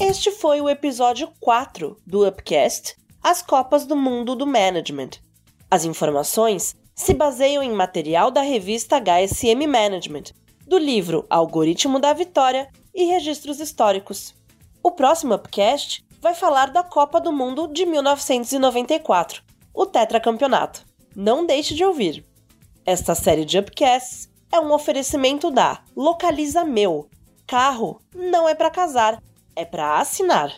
Este 0.00 0.32
foi 0.32 0.60
o 0.60 0.68
episódio 0.68 1.28
4 1.38 1.96
do 2.04 2.26
Upcast 2.26 2.96
As 3.22 3.40
Copas 3.40 3.86
do 3.86 3.94
Mundo 3.94 4.34
do 4.34 4.44
Management. 4.44 5.10
As 5.70 5.84
informações 5.84 6.74
se 6.92 7.14
baseiam 7.14 7.62
em 7.62 7.70
material 7.70 8.32
da 8.32 8.42
revista 8.42 8.96
HSM 8.96 9.64
Management, 9.68 10.34
do 10.66 10.76
livro 10.76 11.24
Algoritmo 11.30 12.00
da 12.00 12.12
Vitória 12.12 12.68
e 12.92 13.04
Registros 13.04 13.60
Históricos. 13.60 14.34
O 14.82 14.90
próximo 14.90 15.34
Upcast 15.34 16.04
vai 16.22 16.34
falar 16.34 16.70
da 16.70 16.84
Copa 16.84 17.20
do 17.20 17.32
Mundo 17.32 17.66
de 17.66 17.84
1994, 17.84 19.42
o 19.74 19.84
tetracampeonato. 19.84 20.86
Não 21.16 21.44
deixe 21.44 21.74
de 21.74 21.84
ouvir. 21.84 22.24
Esta 22.86 23.12
série 23.12 23.44
de 23.44 23.58
upcasts 23.58 24.30
é 24.50 24.60
um 24.60 24.72
oferecimento 24.72 25.50
da 25.50 25.82
Localiza 25.96 26.64
Meu. 26.64 27.08
Carro 27.44 28.00
não 28.14 28.48
é 28.48 28.54
para 28.54 28.70
casar, 28.70 29.20
é 29.56 29.64
para 29.64 29.98
assinar. 29.98 30.52